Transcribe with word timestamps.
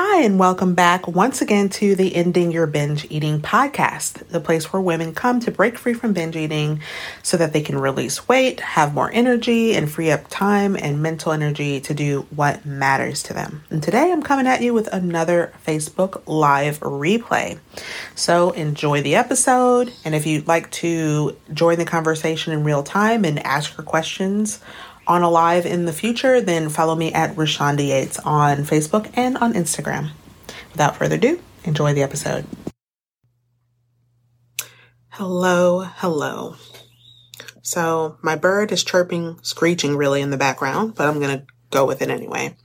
Hi, 0.00 0.22
and 0.22 0.38
welcome 0.38 0.76
back 0.76 1.08
once 1.08 1.42
again 1.42 1.70
to 1.70 1.96
the 1.96 2.14
Ending 2.14 2.52
Your 2.52 2.68
Binge 2.68 3.04
Eating 3.10 3.40
podcast, 3.40 4.28
the 4.28 4.38
place 4.38 4.72
where 4.72 4.80
women 4.80 5.12
come 5.12 5.40
to 5.40 5.50
break 5.50 5.76
free 5.76 5.92
from 5.92 6.12
binge 6.12 6.36
eating 6.36 6.80
so 7.24 7.36
that 7.36 7.52
they 7.52 7.62
can 7.62 7.76
release 7.76 8.28
weight, 8.28 8.60
have 8.60 8.94
more 8.94 9.10
energy, 9.12 9.74
and 9.74 9.90
free 9.90 10.12
up 10.12 10.28
time 10.28 10.76
and 10.76 11.02
mental 11.02 11.32
energy 11.32 11.80
to 11.80 11.94
do 11.94 12.28
what 12.30 12.64
matters 12.64 13.24
to 13.24 13.34
them. 13.34 13.64
And 13.70 13.82
today 13.82 14.12
I'm 14.12 14.22
coming 14.22 14.46
at 14.46 14.62
you 14.62 14.72
with 14.72 14.86
another 14.86 15.52
Facebook 15.66 16.22
Live 16.26 16.78
replay. 16.78 17.58
So 18.14 18.52
enjoy 18.52 19.02
the 19.02 19.16
episode, 19.16 19.92
and 20.04 20.14
if 20.14 20.26
you'd 20.26 20.46
like 20.46 20.70
to 20.70 21.36
join 21.52 21.76
the 21.76 21.84
conversation 21.84 22.52
in 22.52 22.62
real 22.62 22.84
time 22.84 23.24
and 23.24 23.44
ask 23.44 23.76
your 23.76 23.84
questions, 23.84 24.60
on 25.08 25.22
a 25.22 25.30
live 25.30 25.66
in 25.66 25.86
the 25.86 25.92
future, 25.92 26.40
then 26.40 26.68
follow 26.68 26.94
me 26.94 27.12
at 27.12 27.34
Rashonda 27.34 27.86
Yates 27.86 28.18
on 28.20 28.58
Facebook 28.58 29.10
and 29.14 29.36
on 29.38 29.54
Instagram. 29.54 30.10
Without 30.72 30.96
further 30.96 31.16
ado, 31.16 31.40
enjoy 31.64 31.94
the 31.94 32.02
episode. 32.02 32.44
Hello, 35.08 35.80
hello. 35.80 36.54
So 37.62 38.18
my 38.22 38.36
bird 38.36 38.70
is 38.70 38.84
chirping, 38.84 39.38
screeching 39.42 39.96
really 39.96 40.20
in 40.20 40.30
the 40.30 40.36
background, 40.36 40.94
but 40.94 41.08
I'm 41.08 41.18
going 41.18 41.40
to 41.40 41.46
go 41.70 41.84
with 41.84 42.02
it 42.02 42.10
anyway 42.10 42.56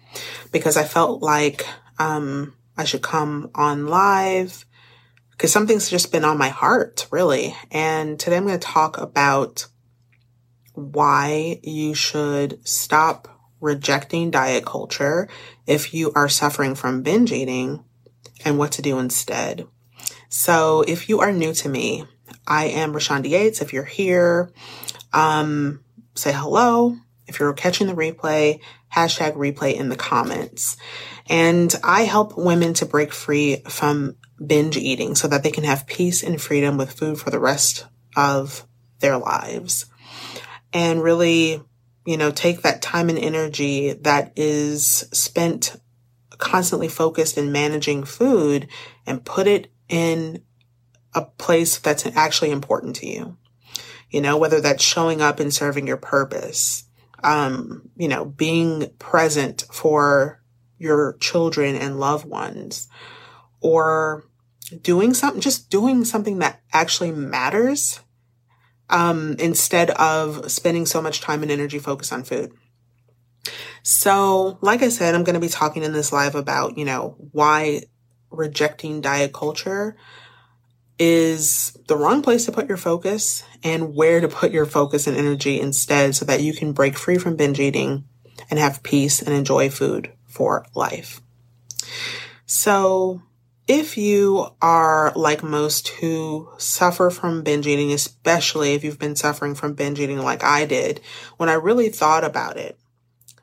because 0.51 0.77
I 0.77 0.83
felt 0.83 1.21
like 1.21 1.65
um, 1.97 2.53
I 2.77 2.83
should 2.83 3.01
come 3.01 3.49
on 3.55 3.87
live 3.87 4.65
because 5.31 5.51
something's 5.51 5.89
just 5.89 6.11
been 6.11 6.23
on 6.23 6.37
my 6.37 6.49
heart 6.49 7.07
really. 7.11 7.55
And 7.71 8.19
today 8.19 8.37
I'm 8.37 8.45
going 8.45 8.59
to 8.59 8.65
talk 8.65 8.97
about 8.97 9.67
why 10.73 11.59
you 11.63 11.93
should 11.93 12.67
stop 12.67 13.27
rejecting 13.59 14.29
diet 14.29 14.65
culture 14.65 15.29
if 15.65 15.93
you 15.93 16.11
are 16.15 16.27
suffering 16.27 16.75
from 16.75 17.01
binge 17.01 17.31
eating 17.31 17.83
and 18.43 18.57
what 18.57 18.73
to 18.73 18.81
do 18.81 18.99
instead. 18.99 19.65
So 20.29 20.83
if 20.87 21.07
you 21.07 21.21
are 21.21 21.31
new 21.31 21.53
to 21.53 21.69
me, 21.69 22.05
I 22.45 22.65
am 22.65 22.93
Rashonda 22.93 23.29
Yates. 23.29 23.61
If 23.61 23.71
you're 23.71 23.83
here, 23.83 24.51
um, 25.13 25.83
say 26.15 26.33
hello. 26.33 26.97
If 27.27 27.39
you're 27.39 27.53
catching 27.53 27.87
the 27.87 27.93
replay, 27.93 28.59
hashtag 28.93 29.35
replay 29.35 29.75
in 29.75 29.89
the 29.89 29.95
comments. 29.95 30.75
And 31.29 31.73
I 31.83 32.01
help 32.01 32.37
women 32.37 32.73
to 32.75 32.85
break 32.85 33.13
free 33.13 33.61
from 33.67 34.17
binge 34.45 34.75
eating 34.75 35.15
so 35.15 35.27
that 35.29 35.43
they 35.43 35.51
can 35.51 35.63
have 35.63 35.87
peace 35.87 36.21
and 36.21 36.41
freedom 36.41 36.77
with 36.77 36.91
food 36.91 37.17
for 37.17 37.29
the 37.29 37.39
rest 37.39 37.85
of 38.17 38.67
their 38.99 39.17
lives 39.17 39.85
and 40.73 41.01
really, 41.01 41.61
you 42.05 42.17
know, 42.17 42.31
take 42.31 42.63
that 42.63 42.81
time 42.81 43.09
and 43.09 43.19
energy 43.19 43.93
that 43.93 44.33
is 44.35 45.07
spent 45.13 45.75
constantly 46.37 46.87
focused 46.87 47.37
in 47.37 47.51
managing 47.51 48.03
food 48.03 48.67
and 49.05 49.23
put 49.23 49.47
it 49.47 49.71
in 49.87 50.43
a 51.13 51.21
place 51.21 51.77
that's 51.77 52.05
actually 52.07 52.51
important 52.51 52.95
to 52.97 53.07
you. 53.07 53.37
You 54.09 54.21
know, 54.21 54.37
whether 54.37 54.59
that's 54.59 54.83
showing 54.83 55.21
up 55.21 55.39
and 55.39 55.53
serving 55.53 55.87
your 55.87 55.97
purpose, 55.97 56.85
um, 57.23 57.89
you 57.95 58.07
know, 58.07 58.25
being 58.25 58.89
present 58.99 59.65
for 59.71 60.41
your 60.77 61.17
children 61.19 61.75
and 61.75 61.99
loved 61.99 62.25
ones, 62.25 62.89
or 63.61 64.25
doing 64.81 65.13
something, 65.13 65.41
just 65.41 65.69
doing 65.69 66.03
something 66.03 66.39
that 66.39 66.61
actually 66.73 67.11
matters 67.11 68.01
um, 68.93 69.35
instead 69.39 69.89
of 69.89 70.49
spending 70.51 70.85
so 70.85 71.01
much 71.01 71.19
time 71.19 71.41
and 71.41 71.51
energy 71.51 71.79
focused 71.79 72.13
on 72.13 72.23
food. 72.23 72.53
So, 73.81 74.59
like 74.61 74.81
I 74.81 74.89
said, 74.89 75.13
I'm 75.13 75.25
going 75.25 75.33
to 75.33 75.41
be 75.41 75.49
talking 75.49 75.83
in 75.83 75.91
this 75.91 76.13
live 76.13 76.35
about, 76.35 76.77
you 76.77 76.85
know, 76.85 77.17
why 77.31 77.81
rejecting 78.29 79.01
diet 79.01 79.33
culture 79.33 79.97
is 80.99 81.75
the 81.87 81.97
wrong 81.97 82.21
place 82.21 82.45
to 82.45 82.51
put 82.51 82.69
your 82.69 82.77
focus 82.77 83.43
and 83.63 83.95
where 83.95 84.21
to 84.21 84.27
put 84.27 84.51
your 84.51 84.65
focus 84.65 85.07
and 85.07 85.17
energy 85.17 85.59
instead 85.59 86.15
so 86.15 86.23
that 86.23 86.41
you 86.41 86.53
can 86.53 86.71
break 86.71 86.97
free 86.97 87.17
from 87.17 87.35
binge 87.35 87.59
eating 87.59 88.05
and 88.49 88.59
have 88.59 88.83
peace 88.83 89.21
and 89.21 89.35
enjoy 89.35 89.69
food 89.69 90.13
for 90.27 90.65
life. 90.75 91.19
So, 92.45 93.23
if 93.67 93.97
you 93.97 94.47
are 94.61 95.13
like 95.15 95.43
most 95.43 95.87
who 95.89 96.49
suffer 96.57 97.09
from 97.09 97.43
binge 97.43 97.67
eating, 97.67 97.91
especially 97.91 98.73
if 98.73 98.83
you've 98.83 98.99
been 98.99 99.15
suffering 99.15 99.55
from 99.55 99.73
binge 99.73 99.99
eating 99.99 100.19
like 100.19 100.43
I 100.43 100.65
did, 100.65 100.99
when 101.37 101.49
I 101.49 101.53
really 101.53 101.89
thought 101.89 102.23
about 102.23 102.57
it, 102.57 102.77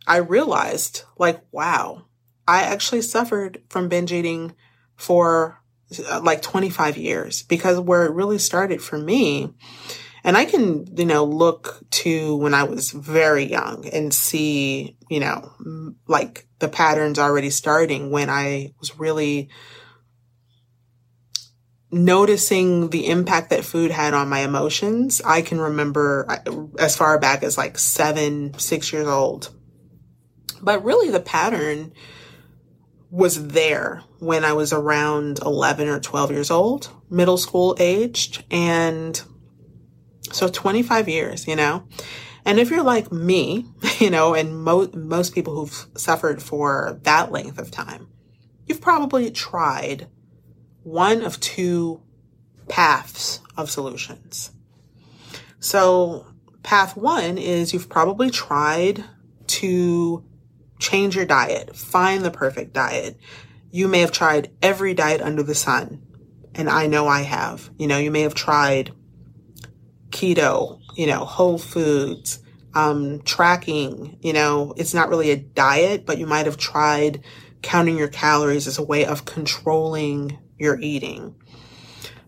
I 0.06 0.18
realized 0.18 1.04
like, 1.18 1.40
wow, 1.52 2.06
I 2.46 2.62
actually 2.62 3.02
suffered 3.02 3.62
from 3.68 3.88
binge 3.88 4.12
eating 4.12 4.54
for 4.96 5.62
uh, 6.08 6.20
like 6.22 6.42
25 6.42 6.98
years 6.98 7.42
because 7.42 7.80
where 7.80 8.04
it 8.04 8.12
really 8.12 8.38
started 8.38 8.82
for 8.82 8.98
me, 8.98 9.54
and 10.22 10.36
I 10.36 10.44
can, 10.44 10.86
you 10.98 11.06
know, 11.06 11.24
look 11.24 11.80
to 11.90 12.36
when 12.36 12.52
I 12.52 12.64
was 12.64 12.90
very 12.90 13.44
young 13.44 13.88
and 13.88 14.12
see, 14.12 14.98
you 15.08 15.20
know, 15.20 15.96
like 16.06 16.46
the 16.58 16.68
patterns 16.68 17.18
already 17.18 17.48
starting 17.48 18.10
when 18.10 18.28
I 18.28 18.74
was 18.80 18.98
really 18.98 19.48
noticing 21.92 22.90
the 22.90 23.06
impact 23.06 23.50
that 23.50 23.64
food 23.64 23.90
had 23.90 24.14
on 24.14 24.28
my 24.28 24.40
emotions. 24.40 25.20
I 25.24 25.42
can 25.42 25.60
remember 25.60 26.26
as 26.78 26.96
far 26.96 27.18
back 27.18 27.42
as 27.42 27.58
like 27.58 27.78
seven, 27.78 28.56
six 28.58 28.92
years 28.92 29.08
old. 29.08 29.50
But 30.62 30.84
really, 30.84 31.10
the 31.10 31.20
pattern 31.20 31.92
was 33.10 33.48
there 33.48 34.02
when 34.20 34.44
I 34.44 34.52
was 34.52 34.72
around 34.72 35.40
11 35.40 35.88
or 35.88 35.98
12 35.98 36.30
years 36.30 36.50
old, 36.50 36.90
middle 37.08 37.38
school 37.38 37.76
aged. 37.80 38.44
And 38.50 39.20
so 40.30 40.48
25 40.48 41.08
years, 41.08 41.48
you 41.48 41.56
know. 41.56 41.84
And 42.44 42.58
if 42.58 42.70
you're 42.70 42.82
like 42.84 43.10
me, 43.10 43.66
you 43.98 44.10
know, 44.10 44.34
and 44.34 44.62
mo- 44.62 44.90
most 44.94 45.34
people 45.34 45.56
who've 45.56 45.86
suffered 45.96 46.42
for 46.42 47.00
that 47.02 47.32
length 47.32 47.58
of 47.58 47.70
time, 47.70 48.08
you've 48.66 48.80
probably 48.80 49.30
tried 49.30 50.06
one 50.82 51.22
of 51.22 51.40
two 51.40 52.02
paths 52.68 53.40
of 53.56 53.70
solutions. 53.70 54.50
So, 55.58 56.26
path 56.62 56.96
one 56.96 57.36
is 57.36 57.72
you've 57.72 57.88
probably 57.88 58.30
tried 58.30 59.04
to 59.46 60.24
change 60.78 61.16
your 61.16 61.26
diet, 61.26 61.76
find 61.76 62.24
the 62.24 62.30
perfect 62.30 62.72
diet. 62.72 63.18
You 63.70 63.88
may 63.88 64.00
have 64.00 64.12
tried 64.12 64.50
every 64.62 64.94
diet 64.94 65.20
under 65.20 65.42
the 65.42 65.54
sun, 65.54 66.02
and 66.54 66.68
I 66.68 66.86
know 66.86 67.06
I 67.06 67.20
have. 67.22 67.70
You 67.78 67.86
know, 67.86 67.98
you 67.98 68.10
may 68.10 68.22
have 68.22 68.34
tried 68.34 68.92
keto, 70.10 70.80
you 70.96 71.06
know, 71.06 71.24
whole 71.24 71.58
foods, 71.58 72.40
um, 72.74 73.20
tracking, 73.22 74.18
you 74.22 74.32
know, 74.32 74.74
it's 74.76 74.94
not 74.94 75.08
really 75.08 75.30
a 75.30 75.36
diet, 75.36 76.06
but 76.06 76.18
you 76.18 76.26
might 76.26 76.46
have 76.46 76.56
tried 76.56 77.22
counting 77.62 77.98
your 77.98 78.08
calories 78.08 78.66
as 78.66 78.78
a 78.78 78.82
way 78.82 79.04
of 79.04 79.24
controlling 79.24 80.38
you're 80.60 80.78
eating. 80.80 81.34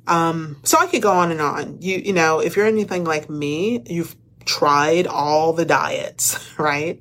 Um, 0.07 0.59
so 0.65 0.79
I 0.79 0.87
could 0.87 1.03
go 1.03 1.13
on 1.13 1.31
and 1.31 1.41
on. 1.41 1.81
You, 1.81 1.99
you 1.99 2.13
know, 2.13 2.41
if 2.41 2.57
you're 2.57 2.67
anything 2.67 3.05
like 3.05 3.31
me, 3.31 3.83
you've 3.87 4.17
tried 4.45 5.07
all 5.07 5.53
the 5.53 5.65
diets, 5.65 6.53
right? 6.59 7.01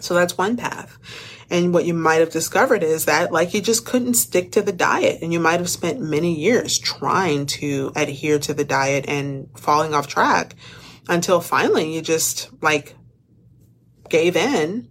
So 0.00 0.14
that's 0.14 0.36
one 0.36 0.56
path. 0.56 0.98
And 1.50 1.72
what 1.72 1.84
you 1.84 1.94
might 1.94 2.16
have 2.16 2.30
discovered 2.30 2.82
is 2.82 3.04
that 3.04 3.32
like 3.32 3.54
you 3.54 3.60
just 3.60 3.86
couldn't 3.86 4.14
stick 4.14 4.52
to 4.52 4.62
the 4.62 4.72
diet 4.72 5.20
and 5.22 5.32
you 5.32 5.40
might 5.40 5.60
have 5.60 5.70
spent 5.70 6.00
many 6.00 6.34
years 6.34 6.78
trying 6.78 7.46
to 7.46 7.92
adhere 7.94 8.38
to 8.40 8.54
the 8.54 8.64
diet 8.64 9.04
and 9.08 9.48
falling 9.56 9.94
off 9.94 10.06
track 10.06 10.56
until 11.08 11.40
finally 11.40 11.94
you 11.94 12.02
just 12.02 12.50
like 12.62 12.96
gave 14.08 14.36
in 14.36 14.88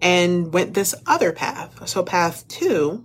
and 0.00 0.52
went 0.52 0.74
this 0.74 0.94
other 1.06 1.32
path. 1.32 1.88
So 1.88 2.02
path 2.02 2.46
two 2.48 3.04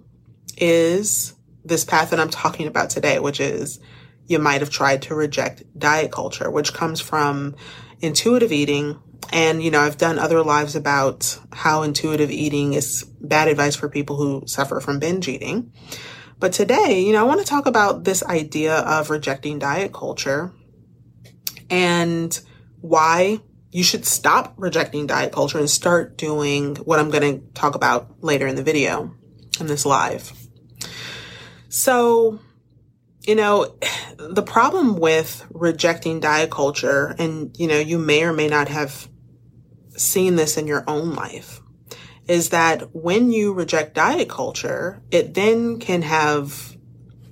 is 0.57 1.34
this 1.65 1.83
path 1.83 2.11
that 2.11 2.19
I'm 2.19 2.29
talking 2.29 2.67
about 2.67 2.89
today, 2.89 3.19
which 3.19 3.39
is 3.39 3.79
you 4.27 4.39
might 4.39 4.61
have 4.61 4.69
tried 4.69 5.01
to 5.03 5.15
reject 5.15 5.63
diet 5.77 6.11
culture, 6.11 6.49
which 6.49 6.73
comes 6.73 7.01
from 7.01 7.55
intuitive 7.99 8.51
eating. 8.51 8.99
And, 9.31 9.61
you 9.61 9.71
know, 9.71 9.81
I've 9.81 9.97
done 9.97 10.19
other 10.19 10.43
lives 10.43 10.75
about 10.75 11.39
how 11.51 11.81
intuitive 11.81 12.31
eating 12.31 12.73
is 12.73 13.03
bad 13.19 13.47
advice 13.47 13.75
for 13.75 13.89
people 13.89 14.15
who 14.15 14.43
suffer 14.45 14.79
from 14.79 14.99
binge 14.99 15.27
eating. 15.27 15.73
But 16.39 16.53
today, 16.53 17.01
you 17.01 17.13
know, 17.13 17.21
I 17.21 17.23
want 17.23 17.39
to 17.39 17.45
talk 17.45 17.65
about 17.65 18.03
this 18.03 18.23
idea 18.23 18.75
of 18.75 19.09
rejecting 19.09 19.57
diet 19.57 19.93
culture 19.93 20.53
and 21.69 22.39
why 22.81 23.39
you 23.71 23.83
should 23.83 24.05
stop 24.05 24.53
rejecting 24.57 25.07
diet 25.07 25.31
culture 25.31 25.57
and 25.57 25.69
start 25.69 26.17
doing 26.17 26.75
what 26.77 26.99
I'm 26.99 27.09
going 27.09 27.41
to 27.41 27.53
talk 27.53 27.75
about 27.75 28.23
later 28.23 28.47
in 28.47 28.55
the 28.55 28.63
video 28.63 29.15
in 29.59 29.67
this 29.67 29.85
live. 29.85 30.44
So, 31.75 32.39
you 33.27 33.35
know, 33.35 33.75
the 34.17 34.41
problem 34.41 34.97
with 34.97 35.45
rejecting 35.49 36.21
diet 36.21 36.49
culture, 36.49 37.13
and, 37.19 37.53
you 37.59 37.67
know, 37.67 37.77
you 37.77 37.97
may 37.97 38.23
or 38.23 38.31
may 38.31 38.47
not 38.47 38.69
have 38.69 39.09
seen 39.97 40.37
this 40.37 40.55
in 40.55 40.67
your 40.67 40.85
own 40.87 41.15
life, 41.15 41.59
is 42.29 42.51
that 42.51 42.95
when 42.95 43.33
you 43.33 43.51
reject 43.51 43.93
diet 43.93 44.29
culture, 44.29 45.01
it 45.11 45.33
then 45.33 45.77
can 45.77 46.01
have 46.03 46.77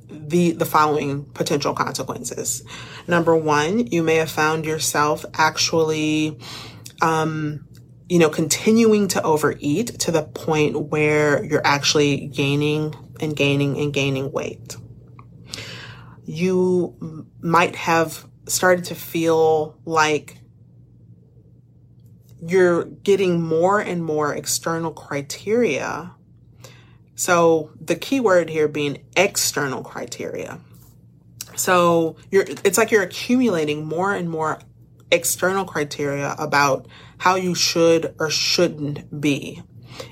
the 0.09 0.51
the 0.51 0.65
following 0.65 1.23
potential 1.23 1.73
consequences. 1.73 2.63
Number 3.07 3.37
one, 3.37 3.87
you 3.87 4.03
may 4.03 4.15
have 4.15 4.29
found 4.29 4.65
yourself 4.65 5.23
actually 5.35 6.37
um, 7.01 7.65
you 8.09 8.19
know, 8.19 8.29
continuing 8.29 9.07
to 9.09 9.21
overeat 9.23 9.99
to 9.99 10.11
the 10.11 10.23
point 10.23 10.89
where 10.89 11.43
you're 11.43 11.65
actually 11.65 12.27
gaining 12.27 12.93
and 13.19 13.35
gaining 13.35 13.77
and 13.77 13.93
gaining 13.93 14.31
weight. 14.31 14.75
You 16.25 17.27
might 17.41 17.75
have 17.75 18.25
started 18.47 18.85
to 18.85 18.95
feel 18.95 19.77
like 19.85 20.37
you're 22.45 22.85
getting 22.85 23.41
more 23.41 23.79
and 23.79 24.03
more 24.03 24.33
external 24.33 24.91
criteria. 24.91 26.13
So 27.15 27.71
the 27.79 27.95
key 27.95 28.19
word 28.19 28.49
here 28.49 28.67
being 28.67 29.03
external 29.15 29.81
criteria. 29.81 30.59
So 31.55 32.17
you're, 32.31 32.45
it's 32.63 32.77
like 32.77 32.91
you're 32.91 33.03
accumulating 33.03 33.85
more 33.85 34.13
and 34.13 34.29
more 34.29 34.59
external 35.11 35.63
criteria 35.63 36.35
about 36.37 36.87
how 37.23 37.35
you 37.35 37.55
should 37.55 38.13
or 38.19 38.29
shouldn't 38.29 39.21
be 39.21 39.63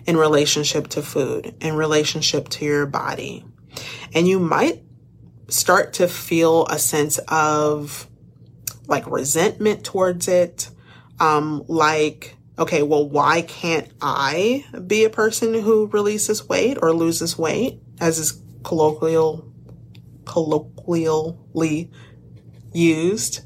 in 0.05 0.15
relationship 0.15 0.87
to 0.87 1.01
food, 1.01 1.53
in 1.59 1.75
relationship 1.75 2.47
to 2.47 2.63
your 2.63 2.85
body. 2.85 3.43
And 4.13 4.29
you 4.29 4.39
might 4.39 4.81
start 5.49 5.91
to 5.95 6.07
feel 6.07 6.65
a 6.67 6.79
sense 6.79 7.17
of 7.27 8.07
like 8.87 9.05
resentment 9.11 9.83
towards 9.83 10.29
it. 10.29 10.69
Um, 11.19 11.65
like, 11.67 12.37
okay, 12.57 12.81
well, 12.81 13.09
why 13.09 13.41
can't 13.41 13.91
I 14.01 14.63
be 14.87 15.03
a 15.03 15.09
person 15.09 15.53
who 15.53 15.87
releases 15.87 16.47
weight 16.47 16.77
or 16.81 16.93
loses 16.93 17.37
weight 17.37 17.81
as 17.99 18.19
is 18.19 18.41
colloquial, 18.63 19.51
colloquially 20.23 21.91
used? 22.71 23.41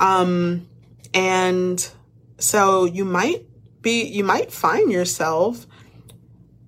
Um, 0.00 0.68
and 1.14 1.92
so 2.42 2.84
you 2.84 3.04
might 3.04 3.46
be, 3.82 4.02
you 4.02 4.24
might 4.24 4.52
find 4.52 4.90
yourself, 4.90 5.66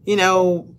you 0.05 0.15
know, 0.15 0.73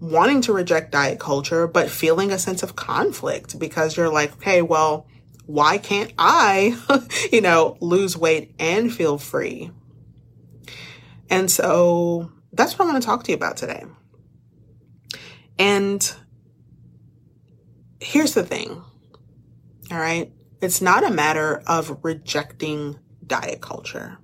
wanting 0.00 0.40
to 0.42 0.52
reject 0.52 0.92
diet 0.92 1.20
culture, 1.20 1.66
but 1.66 1.90
feeling 1.90 2.30
a 2.30 2.38
sense 2.38 2.62
of 2.62 2.74
conflict 2.74 3.58
because 3.58 3.96
you're 3.96 4.08
like, 4.08 4.32
okay, 4.34 4.62
well, 4.62 5.06
why 5.46 5.76
can't 5.76 6.12
I, 6.16 6.78
you 7.32 7.42
know, 7.42 7.76
lose 7.80 8.16
weight 8.16 8.54
and 8.58 8.92
feel 8.92 9.18
free? 9.18 9.70
And 11.28 11.50
so 11.50 12.32
that's 12.52 12.78
what 12.78 12.86
I 12.86 12.92
want 12.92 13.02
to 13.02 13.06
talk 13.06 13.24
to 13.24 13.30
you 13.30 13.36
about 13.36 13.58
today. 13.58 13.84
And 15.58 16.14
here's 18.00 18.32
the 18.32 18.42
thing. 18.42 18.82
All 19.90 19.98
right. 19.98 20.32
It's 20.62 20.80
not 20.80 21.04
a 21.04 21.10
matter 21.10 21.62
of 21.66 21.98
rejecting 22.02 22.98
diet 23.26 23.60
culture. 23.60 24.18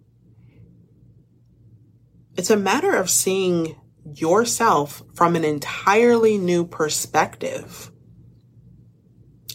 It's 2.36 2.50
a 2.50 2.56
matter 2.56 2.94
of 2.94 3.10
seeing 3.10 3.76
yourself 4.14 5.02
from 5.14 5.36
an 5.36 5.44
entirely 5.44 6.38
new 6.38 6.64
perspective 6.64 7.90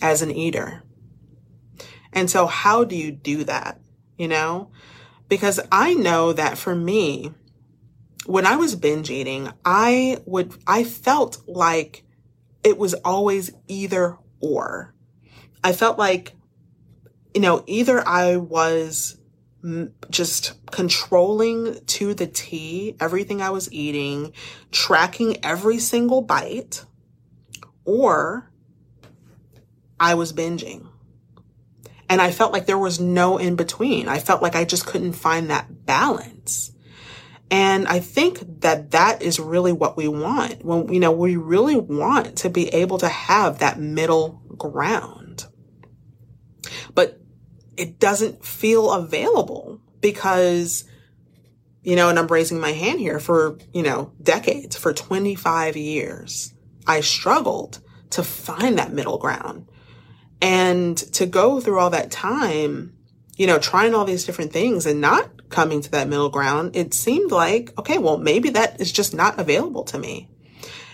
as 0.02 0.22
an 0.22 0.32
eater. 0.32 0.84
And 2.14 2.30
so 2.30 2.46
how 2.46 2.84
do 2.84 2.96
you 2.96 3.12
do 3.12 3.44
that? 3.46 3.80
You 4.18 4.28
know, 4.28 4.72
because 5.28 5.60
I 5.72 5.94
know 5.94 6.32
that 6.34 6.58
for 6.58 6.76
me, 6.76 7.32
when 8.26 8.46
I 8.46 8.56
was 8.56 8.76
binge 8.76 9.10
eating, 9.10 9.52
I 9.66 10.20
would, 10.26 10.54
I 10.66 10.84
felt 10.84 11.44
like 11.48 12.04
it 12.64 12.78
was 12.78 12.94
always 12.94 13.52
either 13.68 14.18
or. 14.40 14.94
I 15.64 15.74
felt 15.74 15.98
like 15.98 16.36
you 17.36 17.42
know, 17.42 17.64
either 17.68 18.02
I 18.08 18.38
was 18.38 19.20
just 20.10 20.54
controlling 20.72 21.84
to 21.86 22.14
the 22.14 22.28
T 22.28 22.96
everything 23.00 23.42
I 23.42 23.50
was 23.50 23.72
eating, 23.72 24.34
tracking 24.72 25.44
every 25.44 25.80
single 25.80 26.22
bite, 26.22 26.86
or 27.84 28.52
I 30.00 30.14
was 30.16 30.34
binging. 30.34 30.88
And 32.08 32.22
I 32.22 32.32
felt 32.32 32.54
like 32.54 32.68
there 32.68 32.78
was 32.78 33.00
no 33.00 33.38
in 33.38 33.56
between. 33.56 34.08
I 34.08 34.20
felt 34.20 34.42
like 34.42 34.56
I 34.56 34.66
just 34.66 34.86
couldn't 34.86 35.14
find 35.14 35.50
that 35.50 35.86
balance. 35.86 36.72
And 37.50 37.88
I 37.88 38.00
think 38.00 38.62
that 38.62 38.92
that 38.92 39.22
is 39.22 39.40
really 39.40 39.72
what 39.74 39.98
we 39.98 40.08
want. 40.08 40.64
When, 40.64 40.92
you 40.94 41.00
know, 41.00 41.12
we 41.12 41.36
really 41.36 41.78
want 41.78 42.38
to 42.40 42.50
be 42.50 42.70
able 42.70 42.98
to 43.00 43.08
have 43.08 43.60
that 43.60 43.80
middle 43.80 44.42
ground. 44.58 45.25
It 47.78 48.00
doesn't 48.00 48.46
feel 48.46 48.92
available 48.92 49.82
because, 50.02 50.86
you 51.84 51.96
know, 51.96 52.10
and 52.10 52.18
I'm 52.18 52.28
raising 52.28 52.60
my 52.60 52.72
hand 52.72 53.00
here 53.00 53.20
for, 53.20 53.58
you 53.74 53.84
know, 53.84 54.12
decades, 54.22 54.78
for 54.78 54.94
25 54.94 55.76
years, 55.76 56.54
I 56.88 57.02
struggled 57.02 57.80
to 58.12 58.24
find 58.24 58.78
that 58.78 58.94
middle 58.94 59.18
ground. 59.18 59.70
And 60.42 60.98
to 61.14 61.26
go 61.26 61.60
through 61.60 61.80
all 61.80 61.90
that 61.90 62.12
time, 62.12 62.96
you 63.38 63.48
know, 63.48 63.60
trying 63.60 63.94
all 63.94 64.06
these 64.06 64.26
different 64.26 64.54
things 64.54 64.86
and 64.86 65.02
not 65.02 65.50
coming 65.50 65.82
to 65.82 65.92
that 65.92 66.08
middle 66.08 66.30
ground, 66.30 66.76
it 66.76 66.94
seemed 66.94 67.32
like, 67.32 67.78
okay, 67.78 67.98
well, 67.98 68.18
maybe 68.18 68.50
that 68.52 68.80
is 68.80 68.92
just 68.92 69.14
not 69.14 69.40
available 69.40 69.84
to 69.86 70.00
me. 70.00 70.30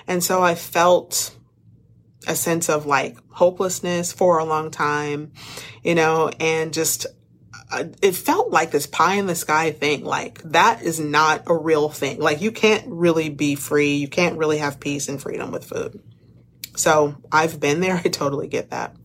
And 0.07 0.23
so 0.23 0.41
I 0.41 0.55
felt 0.55 1.35
a 2.27 2.35
sense 2.35 2.69
of 2.69 2.85
like 2.85 3.17
hopelessness 3.29 4.11
for 4.11 4.39
a 4.39 4.45
long 4.45 4.71
time, 4.71 5.31
you 5.83 5.95
know, 5.95 6.29
and 6.39 6.73
just 6.73 7.07
uh, 7.71 7.85
it 8.01 8.15
felt 8.15 8.51
like 8.51 8.71
this 8.71 8.85
pie 8.85 9.15
in 9.15 9.27
the 9.27 9.35
sky 9.35 9.71
thing. 9.71 10.03
Like 10.03 10.41
that 10.43 10.81
is 10.81 10.99
not 10.99 11.43
a 11.47 11.55
real 11.55 11.89
thing. 11.89 12.19
Like 12.19 12.41
you 12.41 12.51
can't 12.51 12.85
really 12.87 13.29
be 13.29 13.55
free. 13.55 13.95
You 13.95 14.07
can't 14.07 14.37
really 14.37 14.57
have 14.57 14.79
peace 14.79 15.07
and 15.07 15.21
freedom 15.21 15.51
with 15.51 15.65
food. 15.65 16.01
So 16.75 17.15
I've 17.31 17.59
been 17.59 17.79
there. 17.79 17.95
I 18.03 18.09
totally 18.09 18.47
get 18.47 18.69
that. 18.69 18.95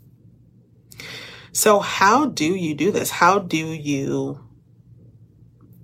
So 1.52 1.80
how 1.80 2.26
do 2.26 2.44
you 2.44 2.74
do 2.74 2.90
this? 2.90 3.10
How 3.10 3.38
do 3.38 3.56
you 3.56 4.40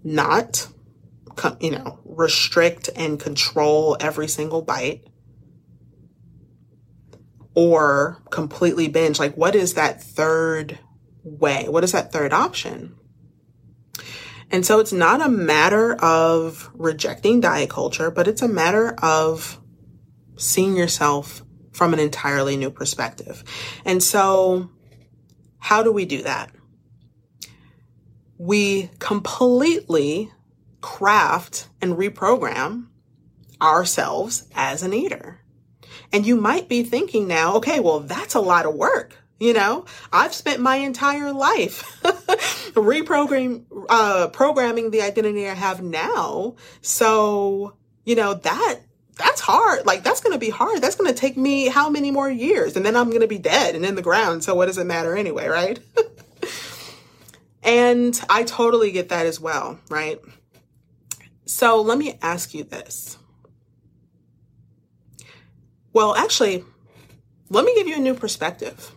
not, 0.04 0.68
you 1.60 1.70
know, 1.70 1.98
restrict 2.04 2.90
and 2.94 3.18
control 3.18 3.96
every 3.98 4.28
single 4.28 4.60
bite? 4.60 5.06
Or 7.54 8.22
completely 8.30 8.88
binge? 8.88 9.18
Like, 9.18 9.36
what 9.36 9.54
is 9.54 9.74
that 9.74 10.02
third 10.02 10.78
way? 11.22 11.66
What 11.68 11.84
is 11.84 11.92
that 11.92 12.12
third 12.12 12.32
option? 12.32 12.96
And 14.50 14.66
so 14.66 14.80
it's 14.80 14.92
not 14.92 15.24
a 15.24 15.30
matter 15.30 15.94
of 15.94 16.70
rejecting 16.74 17.40
diet 17.40 17.70
culture, 17.70 18.10
but 18.10 18.28
it's 18.28 18.42
a 18.42 18.48
matter 18.48 18.94
of 19.02 19.58
seeing 20.36 20.76
yourself 20.76 21.42
from 21.72 21.94
an 21.94 22.00
entirely 22.00 22.56
new 22.56 22.70
perspective. 22.70 23.42
And 23.84 24.02
so 24.02 24.70
how 25.58 25.82
do 25.82 25.90
we 25.90 26.04
do 26.04 26.22
that? 26.22 26.50
We 28.36 28.90
completely 28.98 30.30
craft 30.80 31.68
and 31.80 31.94
reprogram 31.94 32.88
ourselves 33.62 34.48
as 34.54 34.82
an 34.82 34.92
eater. 34.92 35.41
And 36.12 36.26
you 36.26 36.36
might 36.36 36.68
be 36.68 36.82
thinking 36.82 37.26
now, 37.26 37.56
okay, 37.56 37.80
well, 37.80 38.00
that's 38.00 38.34
a 38.34 38.40
lot 38.40 38.66
of 38.66 38.74
work. 38.74 39.16
You 39.40 39.54
know, 39.54 39.86
I've 40.12 40.34
spent 40.34 40.60
my 40.60 40.76
entire 40.76 41.32
life 41.32 42.00
reprogramming, 42.74 43.64
uh, 43.88 44.28
programming 44.28 44.92
the 44.92 45.02
identity 45.02 45.48
I 45.48 45.54
have 45.54 45.82
now. 45.82 46.54
So, 46.80 47.76
you 48.04 48.14
know, 48.14 48.34
that, 48.34 48.78
that's 49.16 49.40
hard. 49.40 49.84
Like, 49.84 50.04
that's 50.04 50.20
going 50.20 50.32
to 50.32 50.38
be 50.38 50.50
hard. 50.50 50.80
That's 50.80 50.94
going 50.94 51.12
to 51.12 51.18
take 51.18 51.36
me 51.36 51.66
how 51.66 51.90
many 51.90 52.12
more 52.12 52.30
years? 52.30 52.76
And 52.76 52.86
then 52.86 52.94
I'm 52.94 53.08
going 53.08 53.22
to 53.22 53.26
be 53.26 53.38
dead 53.38 53.74
and 53.74 53.84
in 53.84 53.96
the 53.96 54.02
ground. 54.02 54.44
So 54.44 54.54
what 54.54 54.66
does 54.66 54.78
it 54.78 54.86
matter 54.86 55.16
anyway? 55.16 55.48
Right. 55.48 55.80
and 57.64 58.20
I 58.30 58.44
totally 58.44 58.92
get 58.92 59.08
that 59.08 59.26
as 59.26 59.40
well. 59.40 59.80
Right. 59.90 60.20
So 61.46 61.82
let 61.82 61.98
me 61.98 62.16
ask 62.22 62.54
you 62.54 62.62
this. 62.62 63.18
Well, 65.92 66.14
actually, 66.14 66.64
let 67.50 67.64
me 67.64 67.74
give 67.74 67.86
you 67.86 67.96
a 67.96 68.00
new 68.00 68.14
perspective 68.14 68.92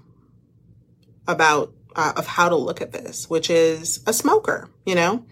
about 1.27 1.73
uh, 1.95 2.13
of 2.15 2.27
how 2.27 2.49
to 2.49 2.55
look 2.55 2.81
at 2.81 2.91
this, 2.91 3.29
which 3.29 3.49
is 3.49 4.01
a 4.05 4.13
smoker, 4.13 4.69
you 4.85 4.95
know? 4.95 5.25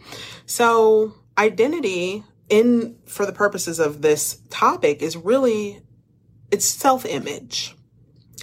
So, 0.45 1.13
identity 1.37 2.23
in 2.49 2.97
for 3.05 3.25
the 3.25 3.33
purposes 3.33 3.79
of 3.79 4.01
this 4.01 4.41
topic 4.49 5.01
is 5.01 5.17
really 5.17 5.81
it's 6.51 6.65
self-image. 6.65 7.75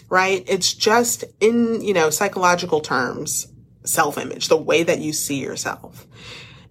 Right? 0.09 0.45
It's 0.49 0.75
just 0.75 1.25
in, 1.39 1.83
you 1.83 1.95
know, 1.95 2.11
psychological 2.11 2.81
terms, 2.81 3.47
self-image, 3.85 4.49
the 4.49 4.57
way 4.57 4.83
that 4.83 4.99
you 4.99 5.13
see 5.13 5.41
yourself. 5.41 6.05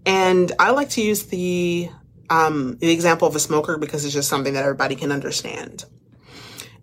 And 0.06 0.52
I 0.60 0.72
like 0.72 0.90
to 0.92 1.02
use 1.02 1.24
the 1.28 1.90
um, 2.30 2.78
the 2.80 2.92
example 2.92 3.28
of 3.28 3.36
a 3.36 3.40
smoker 3.40 3.78
because 3.78 4.04
it's 4.04 4.14
just 4.14 4.30
something 4.30 4.54
that 4.54 4.64
everybody 4.64 4.96
can 4.96 5.12
understand. 5.12 5.86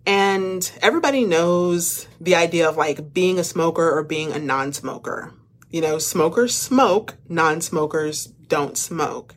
And 0.07 0.71
everybody 0.81 1.25
knows 1.25 2.07
the 2.21 2.35
idea 2.35 2.69
of 2.69 2.77
like 2.77 3.13
being 3.13 3.37
a 3.39 3.43
smoker 3.43 3.91
or 3.91 4.03
being 4.03 4.31
a 4.31 4.39
non 4.39 4.71
smoker. 4.71 5.33
You 5.69 5.81
know, 5.81 5.99
smokers 5.99 6.55
smoke, 6.55 7.15
non 7.27 7.59
smokers 7.59 8.25
don't 8.25 8.77
smoke. 8.77 9.35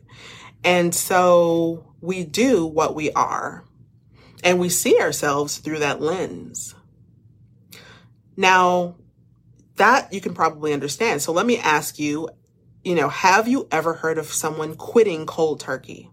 And 0.63 0.95
so 0.95 1.93
we 1.99 2.23
do 2.23 2.65
what 2.65 2.95
we 2.95 3.11
are 3.11 3.65
and 4.45 4.61
we 4.61 4.69
see 4.69 4.97
ourselves 4.97 5.57
through 5.57 5.79
that 5.79 6.01
lens. 6.01 6.73
Now, 8.37 8.95
that 9.75 10.13
you 10.13 10.21
can 10.21 10.33
probably 10.33 10.71
understand. 10.71 11.21
So 11.21 11.33
let 11.33 11.45
me 11.45 11.57
ask 11.57 11.99
you, 11.99 12.29
you 12.81 12.95
know, 12.95 13.09
have 13.09 13.45
you 13.45 13.67
ever 13.71 13.95
heard 13.95 14.17
of 14.17 14.27
someone 14.27 14.75
quitting 14.75 15.25
cold 15.25 15.59
turkey? 15.59 16.09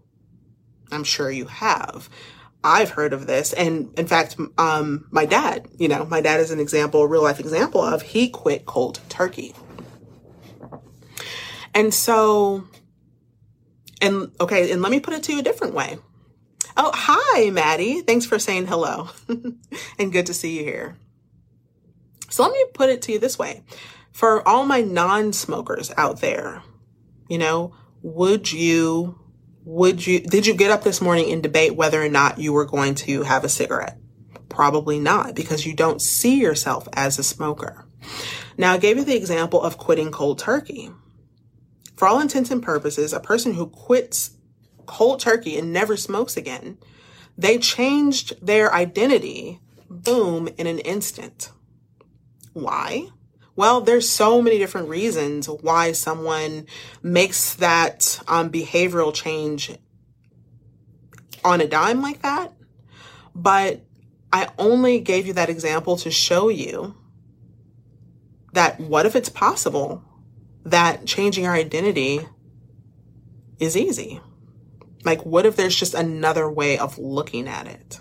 I'm 0.91 1.05
sure 1.05 1.31
you 1.31 1.45
have. 1.45 2.09
I've 2.63 2.91
heard 2.91 3.13
of 3.13 3.27
this. 3.27 3.53
And 3.53 3.97
in 3.97 4.07
fact, 4.07 4.35
um, 4.57 5.07
my 5.11 5.25
dad, 5.25 5.67
you 5.77 5.87
know, 5.87 6.05
my 6.05 6.21
dad 6.21 6.39
is 6.39 6.51
an 6.51 6.59
example, 6.59 7.01
a 7.01 7.07
real 7.07 7.23
life 7.23 7.39
example 7.39 7.81
of 7.81 8.01
he 8.01 8.29
quit 8.29 8.65
cold 8.65 8.99
turkey. 9.09 9.55
And 11.73 11.93
so, 11.93 12.65
and 14.01 14.31
okay, 14.41 14.71
and 14.71 14.81
let 14.81 14.91
me 14.91 14.99
put 14.99 15.13
it 15.13 15.23
to 15.23 15.33
you 15.33 15.39
a 15.39 15.43
different 15.43 15.73
way. 15.73 15.99
Oh, 16.75 16.91
hi, 16.93 17.49
Maddie. 17.49 18.01
Thanks 18.01 18.25
for 18.25 18.39
saying 18.39 18.67
hello 18.67 19.09
and 19.99 20.11
good 20.11 20.25
to 20.27 20.33
see 20.33 20.57
you 20.57 20.63
here. 20.63 20.97
So 22.29 22.43
let 22.43 22.51
me 22.51 22.65
put 22.73 22.89
it 22.89 23.01
to 23.03 23.11
you 23.11 23.19
this 23.19 23.39
way. 23.39 23.63
For 24.11 24.47
all 24.47 24.65
my 24.65 24.81
non-smokers 24.81 25.91
out 25.97 26.21
there, 26.21 26.63
you 27.27 27.37
know, 27.37 27.75
would 28.01 28.51
you, 28.51 29.19
would 29.69 30.07
you, 30.07 30.19
did 30.19 30.47
you 30.47 30.55
get 30.55 30.71
up 30.71 30.83
this 30.83 30.99
morning 30.99 31.31
and 31.31 31.43
debate 31.43 31.75
whether 31.75 32.03
or 32.03 32.09
not 32.09 32.39
you 32.39 32.51
were 32.51 32.65
going 32.65 32.95
to 32.95 33.21
have 33.21 33.43
a 33.43 33.49
cigarette? 33.49 33.99
Probably 34.49 34.97
not 34.97 35.35
because 35.35 35.63
you 35.63 35.75
don't 35.75 36.01
see 36.01 36.41
yourself 36.41 36.87
as 36.93 37.19
a 37.19 37.23
smoker. 37.23 37.85
Now 38.57 38.73
I 38.73 38.79
gave 38.79 38.97
you 38.97 39.03
the 39.03 39.15
example 39.15 39.61
of 39.61 39.77
quitting 39.77 40.11
cold 40.11 40.39
turkey. 40.39 40.89
For 41.95 42.07
all 42.07 42.19
intents 42.19 42.49
and 42.49 42.63
purposes, 42.63 43.13
a 43.13 43.19
person 43.19 43.53
who 43.53 43.67
quits 43.67 44.31
cold 44.87 45.19
turkey 45.19 45.55
and 45.59 45.71
never 45.71 45.95
smokes 45.95 46.35
again, 46.35 46.79
they 47.37 47.59
changed 47.59 48.43
their 48.43 48.73
identity, 48.73 49.59
boom, 49.87 50.49
in 50.57 50.65
an 50.65 50.79
instant. 50.79 51.51
Why? 52.53 53.09
Well, 53.59 53.81
there's 53.81 54.07
so 54.07 54.41
many 54.41 54.57
different 54.57 54.87
reasons 54.87 55.49
why 55.49 55.91
someone 55.91 56.65
makes 57.03 57.55
that 57.55 58.17
um, 58.25 58.49
behavioral 58.49 59.13
change 59.13 59.77
on 61.43 61.59
a 61.59 61.67
dime 61.67 62.01
like 62.01 62.21
that. 62.21 62.53
But 63.35 63.81
I 64.31 64.47
only 64.57 65.01
gave 65.01 65.27
you 65.27 65.33
that 65.33 65.49
example 65.49 65.97
to 65.97 66.09
show 66.09 66.47
you 66.47 66.95
that 68.53 68.79
what 68.79 69.05
if 69.05 69.13
it's 69.17 69.27
possible 69.27 70.05
that 70.63 71.05
changing 71.05 71.45
our 71.45 71.53
identity 71.53 72.25
is 73.59 73.75
easy? 73.75 74.21
Like, 75.03 75.25
what 75.25 75.45
if 75.45 75.57
there's 75.57 75.75
just 75.75 75.95
another 75.95 76.49
way 76.49 76.77
of 76.77 76.97
looking 76.97 77.49
at 77.49 77.67
it? 77.67 77.99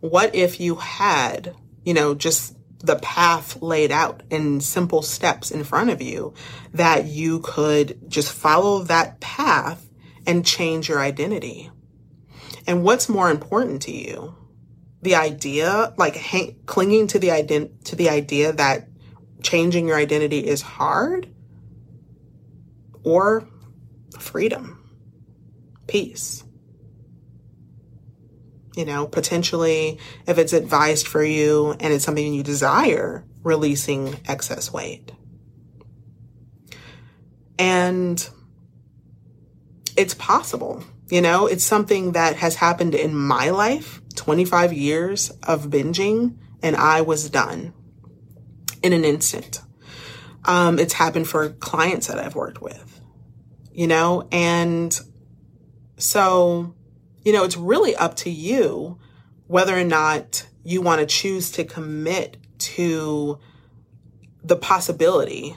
What 0.00 0.34
if 0.34 0.58
you 0.58 0.74
had, 0.74 1.54
you 1.84 1.94
know, 1.94 2.16
just 2.16 2.56
the 2.82 2.96
path 2.96 3.62
laid 3.62 3.92
out 3.92 4.22
in 4.30 4.60
simple 4.60 5.02
steps 5.02 5.50
in 5.50 5.64
front 5.64 5.90
of 5.90 6.02
you 6.02 6.34
that 6.74 7.06
you 7.06 7.40
could 7.40 7.98
just 8.08 8.32
follow 8.32 8.80
that 8.84 9.20
path 9.20 9.88
and 10.26 10.44
change 10.44 10.88
your 10.88 11.00
identity? 11.00 11.70
And 12.66 12.84
what's 12.84 13.08
more 13.08 13.30
important 13.30 13.82
to 13.82 13.92
you? 13.92 14.34
The 15.02 15.16
idea, 15.16 15.94
like 15.96 16.14
hang, 16.14 16.56
clinging 16.66 17.08
to 17.08 17.18
the 17.18 17.28
ident- 17.28 17.84
to 17.84 17.96
the 17.96 18.08
idea 18.08 18.52
that 18.52 18.88
changing 19.42 19.88
your 19.88 19.96
identity 19.96 20.46
is 20.46 20.62
hard 20.62 21.28
or 23.02 23.48
freedom, 24.18 24.78
peace. 25.88 26.44
You 28.76 28.84
know, 28.84 29.06
potentially 29.06 29.98
if 30.26 30.38
it's 30.38 30.52
advised 30.52 31.06
for 31.06 31.22
you 31.22 31.72
and 31.78 31.92
it's 31.92 32.04
something 32.04 32.32
you 32.32 32.42
desire, 32.42 33.24
releasing 33.42 34.16
excess 34.26 34.72
weight. 34.72 35.12
And 37.58 38.26
it's 39.96 40.14
possible. 40.14 40.82
You 41.10 41.20
know, 41.20 41.46
it's 41.46 41.64
something 41.64 42.12
that 42.12 42.36
has 42.36 42.56
happened 42.56 42.94
in 42.94 43.14
my 43.14 43.50
life 43.50 44.00
25 44.16 44.72
years 44.72 45.30
of 45.42 45.66
binging, 45.66 46.36
and 46.62 46.76
I 46.76 47.02
was 47.02 47.28
done 47.28 47.74
in 48.82 48.92
an 48.92 49.04
instant. 49.04 49.60
Um, 50.44 50.78
it's 50.78 50.94
happened 50.94 51.28
for 51.28 51.50
clients 51.50 52.06
that 52.08 52.18
I've 52.18 52.34
worked 52.34 52.60
with, 52.60 53.00
you 53.72 53.86
know, 53.86 54.26
and 54.32 54.98
so, 55.98 56.74
you 57.24 57.32
know, 57.32 57.44
it's 57.44 57.56
really 57.56 57.94
up 57.96 58.16
to 58.16 58.30
you 58.30 58.98
whether 59.46 59.78
or 59.78 59.84
not 59.84 60.46
you 60.64 60.80
want 60.80 61.00
to 61.00 61.06
choose 61.06 61.50
to 61.52 61.64
commit 61.64 62.36
to 62.58 63.38
the 64.44 64.56
possibility 64.56 65.56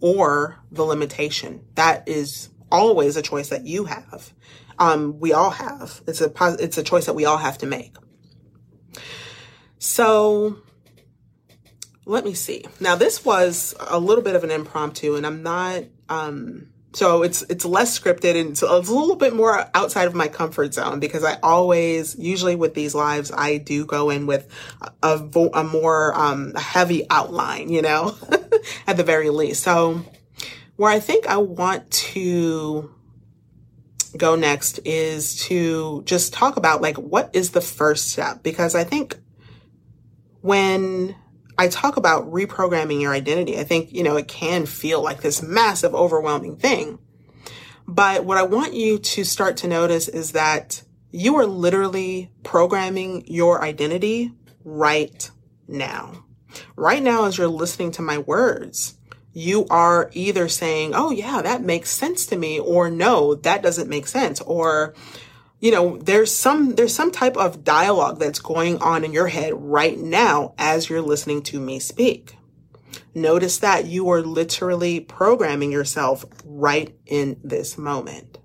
or 0.00 0.58
the 0.70 0.82
limitation. 0.82 1.64
That 1.74 2.08
is 2.08 2.50
always 2.70 3.16
a 3.16 3.22
choice 3.22 3.48
that 3.48 3.66
you 3.66 3.84
have. 3.84 4.32
Um, 4.78 5.18
we 5.20 5.32
all 5.32 5.50
have. 5.50 6.02
It's 6.06 6.20
a 6.20 6.32
it's 6.58 6.78
a 6.78 6.82
choice 6.82 7.06
that 7.06 7.14
we 7.14 7.24
all 7.24 7.38
have 7.38 7.58
to 7.58 7.66
make. 7.66 7.94
So 9.78 10.58
let 12.06 12.24
me 12.24 12.34
see. 12.34 12.64
Now 12.80 12.96
this 12.96 13.24
was 13.24 13.74
a 13.80 13.98
little 13.98 14.24
bit 14.24 14.36
of 14.36 14.44
an 14.44 14.50
impromptu 14.50 15.14
and 15.14 15.26
I'm 15.26 15.42
not, 15.42 15.84
um, 16.08 16.68
so 16.94 17.22
it's, 17.22 17.42
it's 17.42 17.64
less 17.64 17.98
scripted 17.98 18.40
and 18.40 18.50
it's 18.50 18.62
a 18.62 18.78
little 18.78 19.16
bit 19.16 19.34
more 19.34 19.68
outside 19.74 20.06
of 20.06 20.14
my 20.14 20.28
comfort 20.28 20.74
zone 20.74 21.00
because 21.00 21.24
I 21.24 21.38
always, 21.42 22.16
usually 22.16 22.54
with 22.54 22.74
these 22.74 22.94
lives, 22.94 23.32
I 23.32 23.58
do 23.58 23.84
go 23.84 24.10
in 24.10 24.26
with 24.26 24.48
a, 25.02 25.20
a 25.52 25.64
more, 25.64 26.14
um, 26.14 26.54
heavy 26.54 27.04
outline, 27.10 27.68
you 27.68 27.82
know, 27.82 28.16
at 28.86 28.96
the 28.96 29.04
very 29.04 29.30
least. 29.30 29.64
So 29.64 30.04
where 30.76 30.90
I 30.90 31.00
think 31.00 31.26
I 31.26 31.38
want 31.38 31.90
to 31.90 32.90
go 34.16 34.36
next 34.36 34.78
is 34.84 35.44
to 35.46 36.02
just 36.04 36.32
talk 36.32 36.56
about 36.56 36.80
like, 36.80 36.96
what 36.96 37.30
is 37.32 37.50
the 37.50 37.60
first 37.60 38.12
step? 38.12 38.42
Because 38.42 38.74
I 38.74 38.84
think 38.84 39.18
when 40.40 41.16
I 41.56 41.68
talk 41.68 41.96
about 41.96 42.30
reprogramming 42.30 43.00
your 43.00 43.12
identity. 43.12 43.58
I 43.58 43.64
think, 43.64 43.92
you 43.92 44.02
know, 44.02 44.16
it 44.16 44.28
can 44.28 44.66
feel 44.66 45.02
like 45.02 45.22
this 45.22 45.42
massive, 45.42 45.94
overwhelming 45.94 46.56
thing. 46.56 46.98
But 47.86 48.24
what 48.24 48.38
I 48.38 48.42
want 48.42 48.74
you 48.74 48.98
to 48.98 49.24
start 49.24 49.58
to 49.58 49.68
notice 49.68 50.08
is 50.08 50.32
that 50.32 50.82
you 51.10 51.36
are 51.36 51.46
literally 51.46 52.30
programming 52.42 53.24
your 53.26 53.62
identity 53.62 54.32
right 54.64 55.30
now. 55.68 56.24
Right 56.76 57.02
now, 57.02 57.26
as 57.26 57.38
you're 57.38 57.46
listening 57.46 57.92
to 57.92 58.02
my 58.02 58.18
words, 58.18 58.96
you 59.32 59.66
are 59.68 60.10
either 60.12 60.48
saying, 60.48 60.92
Oh, 60.94 61.10
yeah, 61.10 61.42
that 61.42 61.62
makes 61.62 61.90
sense 61.90 62.26
to 62.26 62.36
me, 62.36 62.58
or 62.58 62.90
no, 62.90 63.34
that 63.34 63.62
doesn't 63.62 63.88
make 63.88 64.06
sense, 64.06 64.40
or 64.40 64.94
you 65.64 65.70
know, 65.70 65.96
there's 65.96 66.30
some, 66.30 66.74
there's 66.74 66.94
some 66.94 67.10
type 67.10 67.38
of 67.38 67.64
dialogue 67.64 68.18
that's 68.18 68.38
going 68.38 68.76
on 68.82 69.02
in 69.02 69.14
your 69.14 69.28
head 69.28 69.54
right 69.56 69.98
now 69.98 70.52
as 70.58 70.90
you're 70.90 71.00
listening 71.00 71.42
to 71.44 71.58
me 71.58 71.78
speak. 71.78 72.36
Notice 73.14 73.56
that 73.60 73.86
you 73.86 74.10
are 74.10 74.20
literally 74.20 75.00
programming 75.00 75.72
yourself 75.72 76.26
right 76.44 76.94
in 77.06 77.40
this 77.42 77.78
moment. 77.78 78.36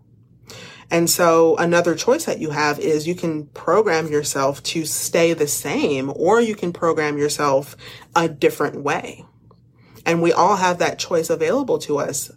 And 0.89 1.09
so 1.09 1.57
another 1.57 1.93
choice 1.93 2.23
that 2.23 2.39
you 2.39 2.51
have 2.51 2.79
is 2.79 3.05
you 3.05 3.15
can 3.15 3.47
program 3.47 4.07
yourself 4.07 4.63
to 4.63 4.85
stay 4.85 5.33
the 5.33 5.45
same 5.45 6.13
or 6.15 6.39
you 6.39 6.55
can 6.55 6.71
program 6.71 7.17
yourself 7.17 7.75
a 8.15 8.29
different 8.29 8.81
way. 8.81 9.25
And 10.05 10.21
we 10.21 10.31
all 10.31 10.55
have 10.55 10.77
that 10.77 10.99
choice 10.99 11.29
available 11.29 11.79
to 11.79 11.97
us 11.97 12.31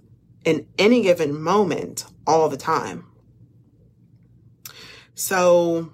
in 0.45 0.67
any 0.77 1.03
given 1.03 1.41
moment 1.41 2.05
all 2.27 2.49
the 2.49 2.57
time. 2.57 3.12
So 5.15 5.93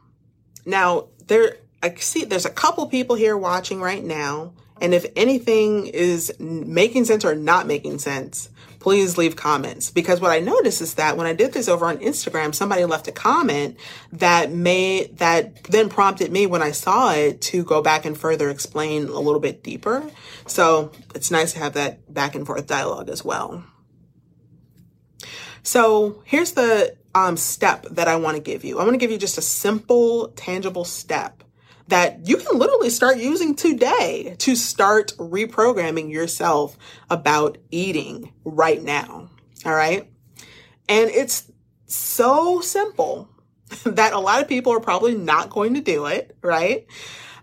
now 0.64 1.08
there, 1.26 1.56
I 1.82 1.94
see 1.94 2.24
there's 2.24 2.46
a 2.46 2.50
couple 2.50 2.86
people 2.86 3.16
here 3.16 3.36
watching 3.36 3.80
right 3.80 4.04
now. 4.04 4.54
And 4.80 4.94
if 4.94 5.06
anything 5.16 5.88
is 5.88 6.32
making 6.38 7.06
sense 7.06 7.24
or 7.24 7.34
not 7.34 7.66
making 7.66 7.98
sense, 7.98 8.48
please 8.78 9.18
leave 9.18 9.34
comments. 9.34 9.90
Because 9.90 10.20
what 10.20 10.30
I 10.30 10.38
noticed 10.38 10.80
is 10.80 10.94
that 10.94 11.16
when 11.16 11.26
I 11.26 11.32
did 11.32 11.52
this 11.52 11.68
over 11.68 11.84
on 11.86 11.98
Instagram, 11.98 12.54
somebody 12.54 12.84
left 12.84 13.08
a 13.08 13.12
comment 13.12 13.76
that 14.12 14.52
made, 14.52 15.18
that 15.18 15.64
then 15.64 15.88
prompted 15.88 16.30
me 16.30 16.46
when 16.46 16.62
I 16.62 16.70
saw 16.70 17.12
it 17.12 17.40
to 17.42 17.64
go 17.64 17.82
back 17.82 18.04
and 18.04 18.16
further 18.16 18.50
explain 18.50 19.06
a 19.08 19.18
little 19.18 19.40
bit 19.40 19.64
deeper. 19.64 20.08
So 20.46 20.92
it's 21.14 21.30
nice 21.30 21.54
to 21.54 21.58
have 21.58 21.72
that 21.74 22.12
back 22.12 22.36
and 22.36 22.46
forth 22.46 22.68
dialogue 22.68 23.08
as 23.08 23.24
well. 23.24 23.64
So 25.64 26.22
here's 26.24 26.52
the 26.52 26.96
um, 27.26 27.36
step 27.36 27.86
that 27.90 28.08
I 28.08 28.16
want 28.16 28.36
to 28.36 28.42
give 28.42 28.64
you. 28.64 28.78
I 28.78 28.82
want 28.82 28.94
to 28.94 28.98
give 28.98 29.10
you 29.10 29.18
just 29.18 29.38
a 29.38 29.42
simple, 29.42 30.28
tangible 30.36 30.84
step 30.84 31.42
that 31.88 32.28
you 32.28 32.36
can 32.36 32.58
literally 32.58 32.90
start 32.90 33.16
using 33.16 33.54
today 33.54 34.36
to 34.38 34.54
start 34.54 35.14
reprogramming 35.16 36.12
yourself 36.12 36.76
about 37.08 37.58
eating 37.70 38.32
right 38.44 38.82
now. 38.82 39.30
All 39.64 39.74
right. 39.74 40.10
And 40.88 41.10
it's 41.10 41.50
so 41.86 42.60
simple 42.60 43.28
that 43.84 44.12
a 44.12 44.18
lot 44.18 44.42
of 44.42 44.48
people 44.48 44.72
are 44.72 44.80
probably 44.80 45.14
not 45.14 45.50
going 45.50 45.74
to 45.74 45.80
do 45.80 46.06
it. 46.06 46.36
Right. 46.42 46.86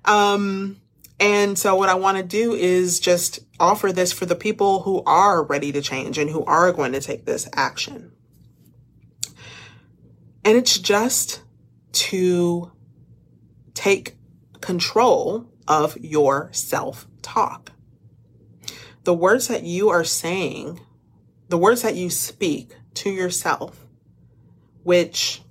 Um, 0.06 0.80
and 1.20 1.58
so 1.58 1.76
what 1.76 1.90
I 1.90 1.96
want 1.96 2.18
to 2.18 2.24
do 2.24 2.54
is 2.54 3.00
just 3.00 3.40
offer 3.60 3.92
this 3.92 4.12
for 4.12 4.26
the 4.26 4.36
people 4.36 4.82
who 4.82 5.02
are 5.06 5.44
ready 5.44 5.72
to 5.72 5.82
change 5.82 6.18
and 6.18 6.30
who 6.30 6.44
are 6.46 6.72
going 6.72 6.92
to 6.92 7.00
take 7.00 7.26
this 7.26 7.48
action. 7.54 8.12
And 10.46 10.56
it's 10.56 10.78
just 10.78 11.42
to 11.94 12.72
take 13.74 14.16
control 14.62 15.50
of 15.68 15.98
your 15.98 16.50
self 16.54 17.08
talk. 17.24 17.72
The 19.04 19.14
words 19.14 19.48
that 19.48 19.64
you 19.64 19.90
are 19.90 20.04
saying, 20.04 20.82
the 21.50 21.58
words 21.58 21.82
that 21.82 21.96
you 21.96 22.12
speak 22.12 22.76
to 22.96 23.10
yourself, 23.10 23.86
which 24.84 25.42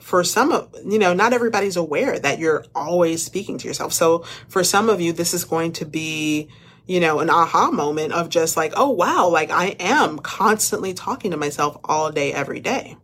for 0.00 0.24
some 0.24 0.50
of, 0.50 0.74
you 0.84 0.98
know, 0.98 1.12
not 1.12 1.34
everybody's 1.34 1.76
aware 1.76 2.18
that 2.18 2.38
you're 2.38 2.64
always 2.74 3.24
speaking 3.24 3.58
to 3.58 3.68
yourself. 3.68 3.92
So 3.92 4.24
for 4.48 4.64
some 4.64 4.88
of 4.88 5.00
you, 5.00 5.12
this 5.12 5.34
is 5.34 5.44
going 5.44 5.72
to 5.72 5.84
be, 5.84 6.48
you 6.86 7.00
know, 7.00 7.18
an 7.18 7.28
aha 7.28 7.70
moment 7.70 8.12
of 8.12 8.30
just 8.30 8.56
like, 8.56 8.72
oh, 8.76 8.90
wow, 8.90 9.28
like 9.28 9.50
I 9.50 9.76
am 9.78 10.18
constantly 10.18 10.94
talking 10.94 11.32
to 11.32 11.36
myself 11.36 11.76
all 11.84 12.10
day, 12.12 12.32
every 12.32 12.60
day. 12.60 12.96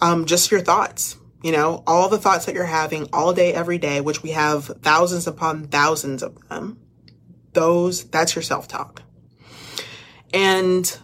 Um, 0.00 0.24
just 0.24 0.50
your 0.50 0.60
thoughts, 0.60 1.16
you 1.42 1.52
know, 1.52 1.82
all 1.86 2.08
the 2.08 2.18
thoughts 2.18 2.46
that 2.46 2.54
you're 2.54 2.64
having 2.64 3.08
all 3.12 3.32
day, 3.32 3.52
every 3.52 3.78
day, 3.78 4.00
which 4.00 4.22
we 4.22 4.30
have 4.30 4.66
thousands 4.82 5.26
upon 5.26 5.68
thousands 5.68 6.22
of 6.22 6.48
them. 6.48 6.78
Those, 7.52 8.04
that's 8.04 8.34
your 8.34 8.42
self 8.42 8.66
talk. 8.68 9.02
And 10.32 10.98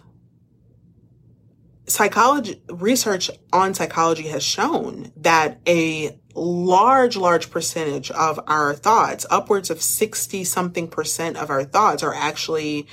psychology 1.91 2.61
research 2.69 3.29
on 3.53 3.73
psychology 3.73 4.27
has 4.27 4.43
shown 4.43 5.11
that 5.17 5.59
a 5.67 6.19
large, 6.33 7.17
large 7.17 7.49
percentage 7.49 8.09
of 8.11 8.39
our 8.47 8.73
thoughts, 8.73 9.25
upwards 9.29 9.69
of 9.69 9.81
60 9.81 10.43
something 10.43 10.87
percent 10.87 11.37
of 11.37 11.49
our 11.49 11.63
thoughts 11.63 12.03
are 12.03 12.13
actually 12.13 12.87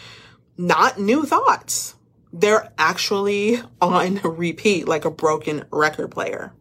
not 0.57 0.99
new 0.99 1.25
thoughts. 1.25 1.95
They're 2.33 2.73
actually 2.79 3.61
on 3.81 4.17
repeat 4.23 4.87
like 4.87 5.05
a 5.05 5.11
broken 5.11 5.65
record 5.71 6.11
player. 6.11 6.53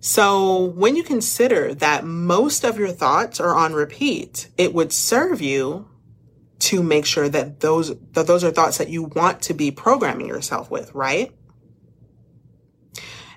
So 0.00 0.64
when 0.64 0.96
you 0.96 1.04
consider 1.04 1.74
that 1.74 2.04
most 2.04 2.64
of 2.64 2.76
your 2.76 2.90
thoughts 2.90 3.38
are 3.38 3.54
on 3.54 3.72
repeat, 3.72 4.48
it 4.58 4.74
would 4.74 4.92
serve 4.92 5.40
you 5.40 5.88
to 6.58 6.82
make 6.82 7.06
sure 7.06 7.28
that 7.28 7.60
those 7.60 7.96
that 8.12 8.26
those 8.26 8.44
are 8.44 8.50
thoughts 8.50 8.78
that 8.78 8.88
you 8.88 9.04
want 9.04 9.42
to 9.42 9.54
be 9.54 9.70
programming 9.70 10.26
yourself 10.26 10.70
with, 10.70 10.92
right? 10.94 11.32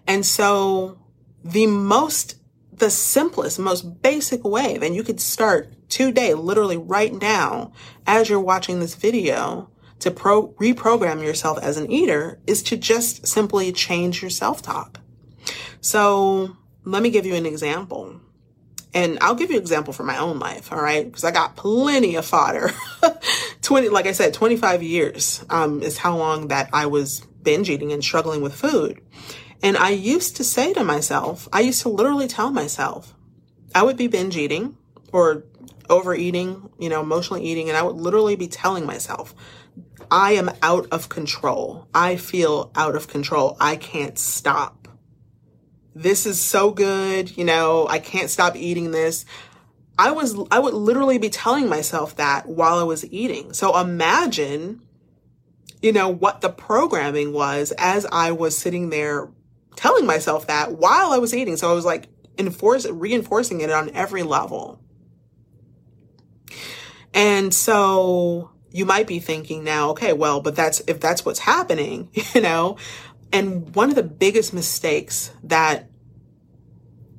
And 0.07 0.25
so 0.25 0.99
the 1.43 1.67
most 1.67 2.39
the 2.71 2.89
simplest, 2.89 3.57
most 3.57 4.01
basic 4.01 4.43
way 4.43 4.77
that 4.77 4.91
you 4.91 5.03
could 5.03 5.21
start 5.21 5.73
today, 5.89 6.33
literally 6.33 6.77
right 6.77 7.13
now, 7.13 7.71
as 8.05 8.29
you're 8.29 8.39
watching 8.39 8.79
this 8.79 8.95
video, 8.95 9.69
to 9.99 10.11
pro- 10.11 10.49
reprogram 10.53 11.23
yourself 11.23 11.57
as 11.61 11.77
an 11.77 11.91
eater 11.91 12.39
is 12.45 12.61
to 12.63 12.77
just 12.77 13.27
simply 13.27 13.71
change 13.71 14.21
your 14.21 14.29
self-talk. 14.29 14.99
So 15.81 16.57
let 16.83 17.01
me 17.01 17.09
give 17.09 17.25
you 17.25 17.35
an 17.35 17.45
example. 17.45 18.19
And 18.93 19.17
I'll 19.19 19.35
give 19.35 19.49
you 19.49 19.57
an 19.57 19.61
example 19.61 19.93
from 19.93 20.05
my 20.05 20.17
own 20.17 20.39
life, 20.39 20.71
all 20.71 20.81
right? 20.81 21.05
Because 21.05 21.23
I 21.23 21.31
got 21.31 21.57
plenty 21.57 22.15
of 22.15 22.25
fodder. 22.25 22.71
20, 23.61 23.89
like 23.89 24.05
I 24.05 24.13
said, 24.13 24.33
25 24.33 24.83
years 24.83 25.43
um, 25.49 25.81
is 25.81 25.97
how 25.97 26.17
long 26.17 26.47
that 26.47 26.69
I 26.71 26.85
was 26.85 27.21
binge 27.41 27.69
eating 27.69 27.91
and 27.91 28.03
struggling 28.03 28.41
with 28.41 28.55
food. 28.55 29.01
And 29.61 29.77
I 29.77 29.89
used 29.89 30.37
to 30.37 30.43
say 30.43 30.73
to 30.73 30.83
myself, 30.83 31.49
I 31.51 31.61
used 31.61 31.81
to 31.81 31.89
literally 31.89 32.27
tell 32.27 32.51
myself, 32.51 33.13
I 33.73 33.83
would 33.83 33.97
be 33.97 34.07
binge 34.07 34.37
eating 34.37 34.77
or 35.11 35.43
overeating, 35.89 36.69
you 36.79 36.89
know, 36.89 37.01
emotionally 37.01 37.43
eating, 37.43 37.69
and 37.69 37.77
I 37.77 37.83
would 37.83 37.95
literally 37.95 38.35
be 38.35 38.47
telling 38.47 38.85
myself, 38.85 39.33
I 40.11 40.33
am 40.33 40.51
out 40.61 40.87
of 40.91 41.09
control. 41.09 41.87
I 41.93 42.15
feel 42.15 42.71
out 42.75 42.95
of 42.95 43.07
control. 43.07 43.57
I 43.59 43.75
can't 43.75 44.17
stop 44.17 44.85
this 45.95 46.25
is 46.25 46.39
so 46.39 46.71
good, 46.71 47.35
you 47.37 47.45
know, 47.45 47.87
I 47.87 47.99
can't 47.99 48.29
stop 48.29 48.57
eating 48.57 48.91
this. 48.91 49.25
I 49.97 50.11
was, 50.11 50.37
I 50.51 50.59
would 50.59 50.73
literally 50.73 51.17
be 51.17 51.29
telling 51.29 51.69
myself 51.69 52.17
that 52.17 52.47
while 52.47 52.77
I 52.77 52.83
was 52.83 53.09
eating. 53.11 53.53
So 53.53 53.79
imagine, 53.79 54.81
you 55.81 55.93
know, 55.93 56.09
what 56.09 56.41
the 56.41 56.49
programming 56.49 57.31
was 57.31 57.71
as 57.77 58.05
I 58.11 58.33
was 58.33 58.57
sitting 58.57 58.89
there 58.89 59.29
telling 59.77 60.05
myself 60.05 60.47
that 60.47 60.73
while 60.73 61.13
I 61.13 61.17
was 61.17 61.33
eating. 61.33 61.55
So 61.55 61.71
I 61.71 61.73
was 61.73 61.85
like 61.85 62.09
enforce, 62.37 62.85
reinforcing 62.85 63.61
it 63.61 63.71
on 63.71 63.89
every 63.91 64.23
level. 64.23 64.81
And 67.13 67.53
so 67.53 68.51
you 68.75 68.85
might 68.85 69.07
be 69.07 69.19
thinking 69.19 69.63
now, 69.63 69.91
okay, 69.91 70.11
well, 70.11 70.41
but 70.41 70.53
that's, 70.53 70.81
if 70.81 70.99
that's 70.99 71.23
what's 71.23 71.39
happening, 71.39 72.09
you 72.33 72.41
know, 72.41 72.75
and 73.31 73.73
one 73.73 73.89
of 73.89 73.95
the 73.95 74.03
biggest 74.03 74.53
mistakes 74.53 75.31
that 75.43 75.89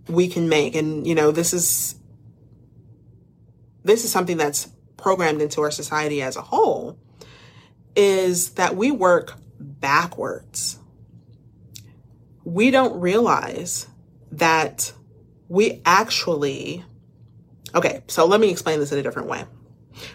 we 0.07 0.29
can 0.29 0.51
make, 0.51 0.75
and 0.75 1.07
you 1.07 1.15
know, 1.15 1.31
this 1.31 1.55
is 1.55 1.99
this 3.85 4.05
is 4.05 4.11
something 4.11 4.37
that's 4.37 4.69
programmed 4.97 5.41
into 5.41 5.63
our 5.63 5.71
society 5.71 6.21
as 6.21 6.37
a 6.37 6.43
whole, 6.43 6.99
is 7.95 8.51
that 8.51 8.77
we 8.77 8.91
work 8.91 9.35
backwards. 9.59 10.79
We 12.45 12.71
don't 12.71 13.01
realize 13.01 13.87
that 14.33 14.93
we 15.49 15.81
actually, 15.87 16.85
okay, 17.75 18.03
so 18.09 18.27
let 18.27 18.41
me 18.41 18.51
explain 18.51 18.79
this 18.79 18.93
in 18.93 18.99
a 18.99 19.03
different 19.03 19.29
way. 19.29 19.45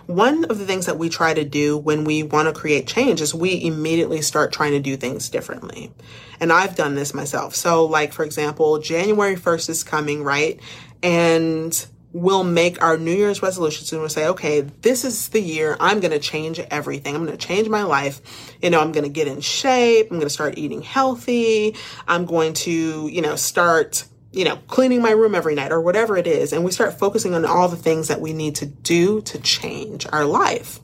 One 0.05 0.45
of 0.45 0.59
the 0.59 0.65
things 0.65 0.85
that 0.85 0.97
we 0.97 1.09
try 1.09 1.33
to 1.33 1.43
do 1.43 1.77
when 1.77 2.03
we 2.03 2.23
want 2.23 2.47
to 2.47 2.59
create 2.59 2.87
change 2.87 3.21
is 3.21 3.33
we 3.33 3.63
immediately 3.63 4.21
start 4.21 4.51
trying 4.51 4.71
to 4.71 4.79
do 4.79 4.97
things 4.97 5.29
differently. 5.29 5.91
And 6.39 6.51
I've 6.51 6.75
done 6.75 6.95
this 6.95 7.13
myself. 7.13 7.55
So, 7.55 7.85
like, 7.85 8.13
for 8.13 8.23
example, 8.23 8.79
January 8.79 9.35
1st 9.35 9.69
is 9.69 9.83
coming, 9.83 10.23
right? 10.23 10.59
And 11.03 11.85
we'll 12.13 12.43
make 12.43 12.81
our 12.81 12.97
New 12.97 13.13
Year's 13.13 13.41
resolutions 13.41 13.91
and 13.91 14.01
we'll 14.01 14.09
say, 14.09 14.27
okay, 14.27 14.61
this 14.61 15.05
is 15.05 15.29
the 15.29 15.41
year 15.41 15.77
I'm 15.79 15.99
going 15.99 16.11
to 16.11 16.19
change 16.19 16.59
everything. 16.59 17.15
I'm 17.15 17.25
going 17.25 17.37
to 17.37 17.45
change 17.45 17.69
my 17.69 17.83
life. 17.83 18.21
You 18.61 18.69
know, 18.69 18.81
I'm 18.81 18.91
going 18.91 19.03
to 19.03 19.09
get 19.09 19.27
in 19.27 19.41
shape. 19.41 20.07
I'm 20.11 20.17
going 20.17 20.27
to 20.27 20.29
start 20.29 20.57
eating 20.57 20.81
healthy. 20.81 21.75
I'm 22.07 22.25
going 22.25 22.53
to, 22.53 23.07
you 23.07 23.21
know, 23.21 23.35
start 23.35 24.05
you 24.31 24.45
know, 24.45 24.55
cleaning 24.67 25.01
my 25.01 25.11
room 25.11 25.35
every 25.35 25.55
night 25.55 25.71
or 25.71 25.81
whatever 25.81 26.17
it 26.17 26.27
is. 26.27 26.53
And 26.53 26.63
we 26.63 26.71
start 26.71 26.97
focusing 26.97 27.33
on 27.33 27.45
all 27.45 27.67
the 27.67 27.75
things 27.75 28.07
that 28.07 28.21
we 28.21 28.33
need 28.33 28.55
to 28.55 28.65
do 28.65 29.21
to 29.21 29.39
change 29.39 30.07
our 30.11 30.25
life. 30.25 30.79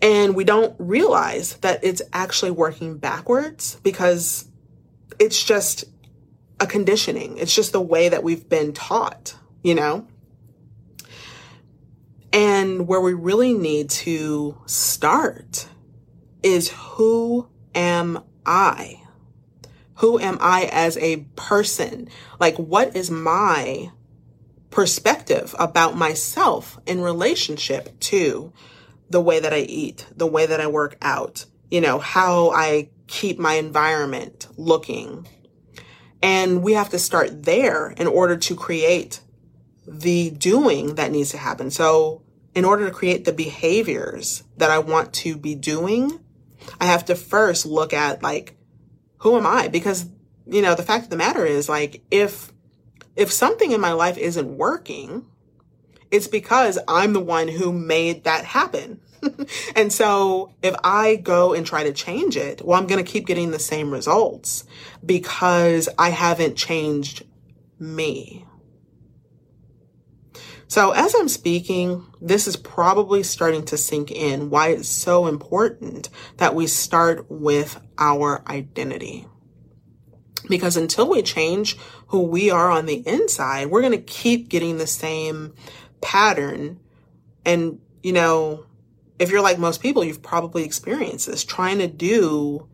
And 0.00 0.36
we 0.36 0.44
don't 0.44 0.76
realize 0.78 1.54
that 1.56 1.82
it's 1.82 2.02
actually 2.12 2.52
working 2.52 2.98
backwards 2.98 3.80
because 3.82 4.48
it's 5.18 5.42
just 5.42 5.84
a 6.60 6.66
conditioning. 6.66 7.36
It's 7.38 7.54
just 7.54 7.72
the 7.72 7.80
way 7.80 8.08
that 8.08 8.22
we've 8.22 8.48
been 8.48 8.72
taught, 8.72 9.34
you 9.62 9.74
know? 9.74 10.06
And 12.32 12.86
where 12.86 13.00
we 13.00 13.14
really 13.14 13.54
need 13.54 13.90
to 13.90 14.56
start 14.66 15.68
is 16.42 16.68
who 16.68 17.48
am 17.74 18.22
I? 18.46 19.02
Who 19.98 20.18
am 20.18 20.38
I 20.40 20.68
as 20.72 20.96
a 20.98 21.18
person? 21.36 22.08
Like, 22.38 22.56
what 22.56 22.96
is 22.96 23.10
my 23.10 23.90
perspective 24.70 25.54
about 25.58 25.96
myself 25.96 26.78
in 26.86 27.00
relationship 27.00 27.98
to 28.00 28.52
the 29.10 29.20
way 29.20 29.40
that 29.40 29.52
I 29.52 29.60
eat, 29.60 30.06
the 30.14 30.26
way 30.26 30.46
that 30.46 30.60
I 30.60 30.66
work 30.66 30.96
out, 31.00 31.46
you 31.70 31.80
know, 31.80 31.98
how 31.98 32.50
I 32.50 32.90
keep 33.06 33.38
my 33.38 33.54
environment 33.54 34.46
looking. 34.56 35.26
And 36.22 36.62
we 36.62 36.74
have 36.74 36.90
to 36.90 36.98
start 36.98 37.44
there 37.44 37.90
in 37.90 38.06
order 38.06 38.36
to 38.36 38.54
create 38.54 39.20
the 39.86 40.30
doing 40.30 40.96
that 40.96 41.10
needs 41.10 41.30
to 41.30 41.38
happen. 41.38 41.70
So 41.70 42.22
in 42.54 42.64
order 42.64 42.86
to 42.86 42.94
create 42.94 43.24
the 43.24 43.32
behaviors 43.32 44.42
that 44.58 44.70
I 44.70 44.78
want 44.78 45.12
to 45.14 45.36
be 45.36 45.54
doing, 45.54 46.20
I 46.80 46.86
have 46.86 47.06
to 47.06 47.14
first 47.14 47.64
look 47.64 47.92
at 47.92 48.22
like, 48.22 48.57
who 49.18 49.36
am 49.36 49.46
I? 49.46 49.68
Because, 49.68 50.06
you 50.46 50.62
know, 50.62 50.74
the 50.74 50.82
fact 50.82 51.04
of 51.04 51.10
the 51.10 51.16
matter 51.16 51.44
is 51.44 51.68
like, 51.68 52.02
if, 52.10 52.52
if 53.16 53.32
something 53.32 53.72
in 53.72 53.80
my 53.80 53.92
life 53.92 54.18
isn't 54.18 54.56
working, 54.56 55.26
it's 56.10 56.28
because 56.28 56.78
I'm 56.88 57.12
the 57.12 57.20
one 57.20 57.48
who 57.48 57.72
made 57.72 58.24
that 58.24 58.44
happen. 58.44 59.00
and 59.76 59.92
so 59.92 60.52
if 60.62 60.74
I 60.84 61.16
go 61.16 61.52
and 61.52 61.66
try 61.66 61.84
to 61.84 61.92
change 61.92 62.36
it, 62.36 62.64
well, 62.64 62.78
I'm 62.78 62.86
going 62.86 63.04
to 63.04 63.10
keep 63.10 63.26
getting 63.26 63.50
the 63.50 63.58
same 63.58 63.90
results 63.90 64.64
because 65.04 65.88
I 65.98 66.10
haven't 66.10 66.56
changed 66.56 67.24
me. 67.78 68.44
So 70.68 70.90
as 70.90 71.14
I'm 71.14 71.28
speaking, 71.28 72.06
this 72.20 72.46
is 72.46 72.56
probably 72.56 73.22
starting 73.22 73.64
to 73.66 73.78
sink 73.78 74.10
in 74.10 74.50
why 74.50 74.68
it's 74.68 74.88
so 74.88 75.26
important 75.26 76.10
that 76.36 76.54
we 76.54 76.66
start 76.66 77.26
with 77.30 77.80
our 77.96 78.42
identity. 78.46 79.26
Because 80.46 80.76
until 80.76 81.08
we 81.08 81.22
change 81.22 81.78
who 82.08 82.22
we 82.22 82.50
are 82.50 82.70
on 82.70 82.84
the 82.84 83.02
inside, 83.06 83.68
we're 83.68 83.80
going 83.80 83.92
to 83.92 83.98
keep 83.98 84.50
getting 84.50 84.76
the 84.76 84.86
same 84.86 85.54
pattern. 86.02 86.80
And, 87.46 87.80
you 88.02 88.12
know, 88.12 88.66
if 89.18 89.30
you're 89.30 89.42
like 89.42 89.58
most 89.58 89.80
people, 89.80 90.04
you've 90.04 90.22
probably 90.22 90.64
experienced 90.64 91.26
this 91.26 91.44
trying 91.44 91.78
to 91.78 91.88
do, 91.88 92.68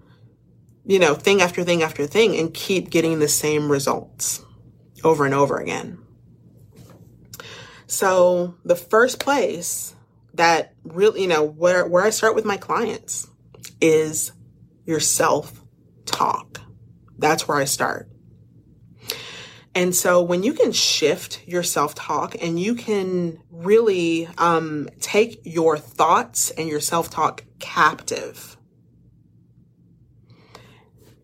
you 0.85 0.99
know, 0.99 1.15
thing 1.15 1.41
after 1.41 1.63
thing 1.63 1.85
after 1.85 2.09
thing 2.09 2.37
and 2.37 2.53
keep 2.53 2.91
getting 2.91 3.21
the 3.21 3.29
same 3.29 3.71
results 3.71 4.45
over 5.05 5.25
and 5.25 5.35
over 5.35 5.59
again. 5.59 6.04
So 7.95 8.57
the 8.65 8.75
first 8.75 9.21
place 9.21 9.95
that 10.35 10.75
really, 10.83 11.23
you 11.23 11.29
know, 11.29 11.45
where, 11.45 11.87
where 11.87 12.03
I 12.03 12.11
start 12.11 12.35
with 12.35 12.45
my 12.45 12.57
clients 12.57 13.29
is 13.81 14.33
your 14.85 14.99
self 14.99 15.63
talk. 16.05 16.61
That's 17.19 17.47
where 17.47 17.57
I 17.57 17.67
start. 17.67 18.09
And 19.77 19.95
so 19.95 20.21
when 20.25 20.43
you 20.43 20.55
can 20.55 20.73
shift 20.73 21.47
your 21.47 21.63
self 21.63 21.95
talk 21.95 22.35
and 22.43 22.59
you 22.59 22.75
can 22.75 23.39
really 23.49 24.27
um, 24.39 24.89
take 24.99 25.43
your 25.45 25.79
thoughts 25.79 26.51
and 26.51 26.69
your 26.69 26.81
self 26.81 27.11
talk 27.11 27.45
captive 27.61 28.57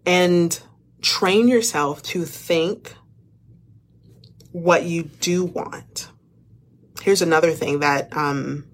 and 0.06 0.60
train 1.02 1.48
yourself 1.48 2.00
to 2.04 2.24
think 2.24 2.94
what 4.52 4.84
you 4.84 5.02
do 5.02 5.44
want. 5.44 6.09
Here's 7.00 7.22
another 7.22 7.52
thing 7.52 7.80
that 7.80 8.14
um, 8.16 8.66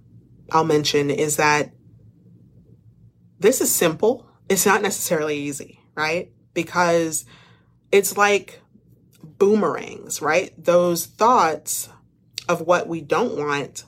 I'll 0.51 0.65
mention 0.65 1.11
is 1.11 1.37
that 1.37 1.73
this 3.39 3.61
is 3.61 3.73
simple. 3.73 4.27
It's 4.49 4.67
not 4.67 4.83
necessarily 4.83 5.37
easy, 5.39 5.81
right? 5.95 6.33
Because 6.55 7.25
it's 7.93 8.17
like 8.17 8.61
boomerangs, 9.23 10.23
right? 10.23 10.53
Those 10.63 11.07
thoughts 11.07 11.89
of 12.49 12.61
what 12.61 12.89
we 12.89 13.01
don't 13.01 13.37
want 13.37 13.85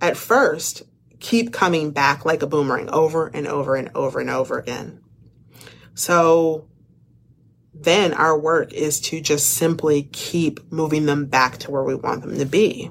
at 0.00 0.16
first 0.16 0.82
keep 1.20 1.52
coming 1.52 1.90
back 1.90 2.24
like 2.24 2.42
a 2.42 2.46
boomerang 2.46 2.88
over 2.90 3.26
and 3.26 3.46
over 3.46 3.74
and 3.74 3.90
over 3.94 4.20
and 4.20 4.30
over 4.30 4.58
again. 4.58 5.02
So 5.94 6.68
then 7.74 8.12
our 8.14 8.38
work 8.38 8.72
is 8.72 9.00
to 9.00 9.20
just 9.20 9.50
simply 9.50 10.04
keep 10.12 10.72
moving 10.72 11.06
them 11.06 11.26
back 11.26 11.58
to 11.58 11.70
where 11.70 11.82
we 11.82 11.94
want 11.94 12.22
them 12.22 12.38
to 12.38 12.46
be. 12.46 12.90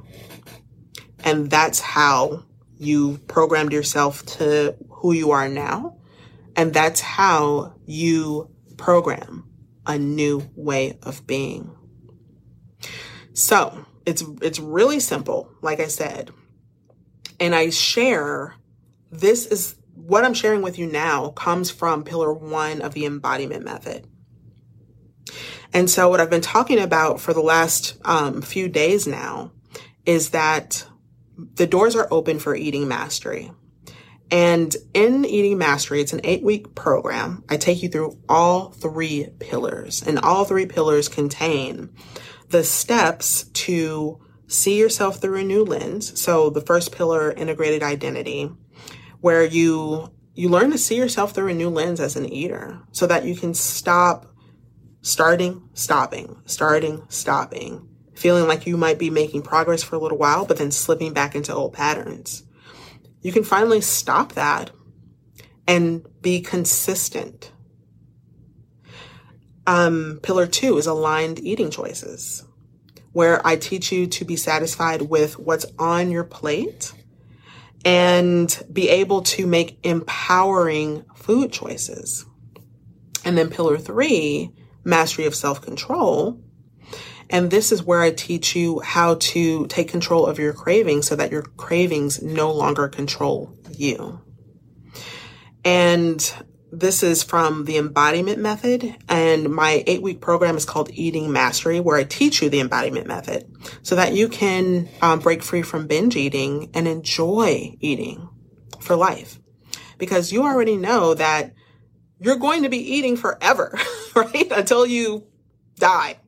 And 1.27 1.49
that's 1.49 1.81
how 1.81 2.45
you 2.77 3.17
programmed 3.27 3.73
yourself 3.73 4.25
to 4.37 4.77
who 4.89 5.11
you 5.11 5.31
are 5.31 5.49
now. 5.49 5.97
And 6.55 6.73
that's 6.73 7.01
how 7.01 7.73
you 7.85 8.49
program 8.77 9.43
a 9.85 9.97
new 9.97 10.49
way 10.55 10.97
of 11.03 11.27
being. 11.27 11.75
So 13.33 13.85
it's, 14.05 14.23
it's 14.41 14.57
really 14.59 15.01
simple, 15.01 15.51
like 15.61 15.81
I 15.81 15.87
said. 15.87 16.31
And 17.41 17.53
I 17.53 17.71
share, 17.71 18.55
this 19.11 19.47
is 19.47 19.75
what 19.95 20.23
I'm 20.23 20.33
sharing 20.33 20.61
with 20.61 20.79
you 20.79 20.87
now 20.87 21.31
comes 21.31 21.69
from 21.69 22.05
pillar 22.05 22.31
one 22.31 22.81
of 22.81 22.93
the 22.93 23.05
embodiment 23.05 23.65
method. 23.65 24.07
And 25.73 25.89
so 25.89 26.07
what 26.07 26.21
I've 26.21 26.29
been 26.29 26.39
talking 26.39 26.79
about 26.79 27.19
for 27.19 27.33
the 27.33 27.41
last 27.41 27.97
um, 28.05 28.41
few 28.41 28.69
days 28.69 29.05
now 29.05 29.51
is 30.05 30.29
that 30.29 30.87
the 31.38 31.67
doors 31.67 31.95
are 31.95 32.08
open 32.12 32.39
for 32.39 32.56
eating 32.56 32.88
mastery. 32.88 33.52
And 34.30 34.76
in 34.93 35.23
Eating 35.23 35.58
Mastery, 35.58 36.02
it's 36.02 36.12
an 36.12 36.21
eight 36.26 36.43
week 36.43 36.76
program. 36.76 37.43
I 37.47 37.56
take 37.56 37.82
you 37.82 37.88
through 37.88 38.19
all 38.28 38.71
three 38.71 39.30
pillars, 39.39 40.04
and 40.06 40.19
all 40.19 40.43
three 40.43 40.65
pillars 40.65 41.08
contain 41.08 41.89
the 42.50 42.63
steps 42.63 43.43
to 43.54 44.19
see 44.47 44.80
yourself 44.80 45.21
through 45.21 45.39
a 45.39 45.43
new 45.43 45.63
lens. 45.63 46.19
So 46.21 46.50
the 46.50 46.62
first 46.62 46.91
pillar, 46.91 47.32
integrated 47.32 47.84
identity, 47.84 48.52
where 49.21 49.45
you 49.45 50.12
you 50.34 50.50
learn 50.50 50.71
to 50.71 50.78
see 50.78 50.95
yourself 50.95 51.34
through 51.34 51.50
a 51.50 51.54
new 51.54 51.69
lens 51.69 52.00
as 52.00 52.15
an 52.15 52.32
eater 52.32 52.82
so 52.91 53.08
that 53.08 53.26
you 53.26 53.36
can 53.36 53.54
stop 53.54 54.28
starting, 55.02 55.69
stopping, 55.73 56.41
starting, 56.45 57.04
stopping, 57.10 57.88
feeling 58.17 58.47
like 58.47 58.67
you 58.67 58.77
might 58.77 58.99
be 58.99 59.10
making 59.10 59.43
progress 59.43 59.84
for 59.84 59.95
a 59.95 59.99
little 59.99 60.17
while, 60.17 60.45
but 60.45 60.58
then 60.58 60.71
slipping 60.71 61.13
back 61.13 61.36
into 61.36 61.53
old 61.53 61.73
patterns. 61.73 62.43
You 63.21 63.32
can 63.32 63.43
finally 63.43 63.82
stop 63.82 64.34
that 64.34 64.71
and 65.67 66.06
be 66.21 66.41
consistent 66.41 67.51
um, 69.67 70.19
pillar 70.23 70.47
two 70.47 70.77
is 70.77 70.88
aligned 70.88 71.39
eating 71.39 71.69
choices, 71.69 72.45
where 73.12 73.45
I 73.45 73.58
teach 73.58 73.91
you 73.91 74.08
to 74.08 74.25
be 74.25 74.38
satisfied 74.38 75.03
with 75.03 75.38
what's 75.38 75.65
on 75.77 76.10
your 76.10 76.23
plate 76.23 76.93
and 77.84 78.63
be 78.71 78.89
able 78.89 79.21
to 79.23 79.45
make 79.45 79.77
empowering 79.84 81.03
food 81.15 81.51
choices. 81.51 82.25
And 83.25 83.38
then 83.38 83.49
pillar 83.49 83.77
three, 83.77 84.51
mastery 84.86 85.25
of 85.25 85.36
self 85.36 85.62
control. 85.62 86.41
And 87.29 87.51
this 87.51 87.71
is 87.71 87.83
where 87.83 88.01
I 88.01 88.11
teach 88.11 88.55
you 88.55 88.79
how 88.79 89.15
to 89.15 89.67
take 89.67 89.89
control 89.89 90.25
of 90.25 90.39
your 90.39 90.53
cravings 90.53 91.07
so 91.07 91.15
that 91.15 91.31
your 91.31 91.43
cravings 91.43 92.21
no 92.21 92.51
longer 92.51 92.87
control 92.87 93.53
you. 93.71 94.21
And 95.65 96.33
this 96.71 97.03
is 97.03 97.23
from 97.23 97.65
the 97.65 97.77
embodiment 97.77 98.39
method. 98.39 98.95
And 99.09 99.49
my 99.49 99.83
eight 99.87 100.01
week 100.01 100.21
program 100.21 100.55
is 100.55 100.65
called 100.65 100.89
eating 100.93 101.31
mastery 101.31 101.79
where 101.79 101.97
i 101.97 102.03
teach 102.03 102.41
you 102.41 102.49
the 102.49 102.59
embodiment 102.59 103.07
method 103.07 103.49
so 103.81 103.95
that 103.95 104.13
you 104.13 104.29
can 104.29 104.87
um, 105.01 105.19
break 105.19 105.43
free 105.43 105.61
from 105.61 105.87
binge 105.87 106.15
eating 106.15 106.69
and 106.73 106.87
enjoy 106.87 107.75
eating 107.79 108.29
for 108.79 108.95
life. 108.95 109.39
Because 109.97 110.31
you 110.31 110.43
already 110.43 110.77
know 110.77 111.13
that 111.13 111.53
you're 112.19 112.37
going 112.37 112.63
to 112.63 112.69
be 112.69 112.95
eating 112.95 113.17
forever 113.17 113.77
right? 114.15 114.51
Until 114.51 114.85
you 114.85 115.27
die 115.75 116.19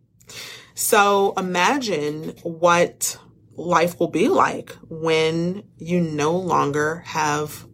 so 0.80 1.34
imagine 1.36 2.30
what 2.44 3.18
life 3.58 4.00
will 4.00 4.08
be 4.08 4.30
like 4.30 4.72
when 4.90 5.64
you 5.76 6.00
no 6.00 6.38
longer 6.38 7.04
have 7.06 7.68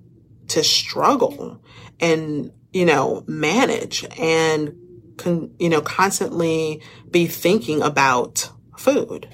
to 0.47 0.63
struggle 0.63 1.63
and, 1.99 2.51
you 2.73 2.83
know, 2.83 3.23
manage 3.27 4.07
and, 4.17 4.75
con- 5.17 5.53
you 5.59 5.69
know, 5.69 5.81
constantly 5.81 6.81
be 7.11 7.27
thinking 7.27 7.83
about 7.83 8.49
food. 8.75 9.29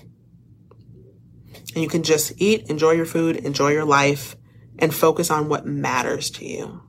And 1.74 1.82
you 1.82 1.88
can 1.88 2.04
just 2.04 2.34
eat, 2.42 2.70
enjoy 2.70 2.92
your 2.92 3.06
food, 3.06 3.38
enjoy 3.38 3.70
your 3.70 3.86
life, 3.86 4.36
and 4.80 4.94
focus 4.94 5.32
on 5.32 5.48
what 5.48 5.66
matters 5.66 6.30
to 6.32 6.46
you. 6.46 6.82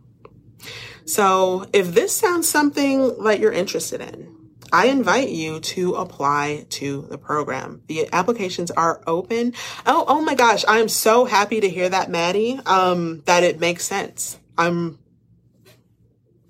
So 1.05 1.65
if 1.73 1.95
this 1.95 2.13
sounds 2.13 2.49
something 2.49 3.23
that 3.23 3.39
you're 3.39 3.53
interested 3.53 4.01
in, 4.01 4.42
I 4.73 4.87
invite 4.87 5.29
you 5.29 5.61
to 5.61 5.95
apply 5.97 6.67
to 6.71 7.03
the 7.03 7.19
program. 7.19 7.83
The 7.89 8.09
applications 8.13 8.71
are 8.71 9.03
open. 9.07 9.53
Oh, 9.85 10.05
oh 10.09 10.23
my 10.23 10.35
gosh. 10.35 10.65
I 10.67 10.79
am 10.79 10.89
so 10.89 11.27
happy 11.27 11.61
to 11.61 11.69
hear 11.69 11.89
that, 11.91 12.11
Maddie, 12.11 12.59
um, 12.65 13.23
that 13.27 13.43
it 13.43 13.61
makes 13.61 13.85
sense. 13.85 14.39
I'm 14.57 14.99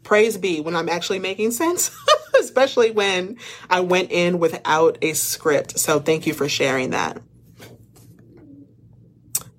praise 0.05 0.37
be 0.37 0.61
when 0.61 0.77
I'm 0.77 0.89
actually 0.89 1.19
making 1.19 1.53
sense, 1.53 1.91
especially 2.41 2.91
when 2.91 3.39
I 3.71 3.81
went 3.81 4.13
in 4.13 4.39
without 4.39 4.99
a 5.03 5.15
script. 5.15 5.79
So 5.79 5.99
thank 5.99 6.27
you 6.27 6.35
for 6.35 6.49
sharing 6.49 6.91
that. 6.91 7.21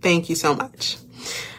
Thank 0.02 0.30
you 0.30 0.36
so 0.36 0.54
much. 0.54 0.98